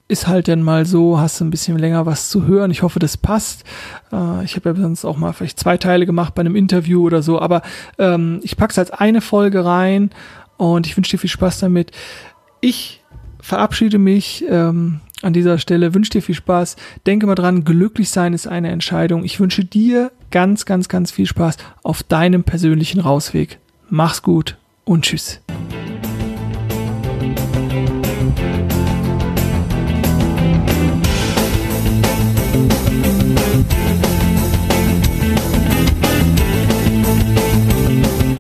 [0.08, 2.70] ist halt dann mal so, hast du ein bisschen länger was zu hören.
[2.70, 3.64] Ich hoffe, das passt.
[4.12, 7.24] Äh, ich habe ja sonst auch mal vielleicht zwei Teile gemacht bei einem Interview oder
[7.24, 7.64] so, aber
[7.98, 10.12] ähm, ich pack's als eine Folge rein
[10.58, 11.92] und ich wünsche dir viel Spaß damit.
[12.62, 13.02] Ich
[13.42, 16.76] verabschiede mich ähm, an dieser Stelle, wünsche dir viel Spaß.
[17.06, 19.24] Denke mal dran, glücklich sein ist eine Entscheidung.
[19.26, 23.60] Ich wünsche dir ganz, ganz, ganz viel Spaß auf deinem persönlichen Rausweg.
[23.90, 25.42] Mach's gut und tschüss.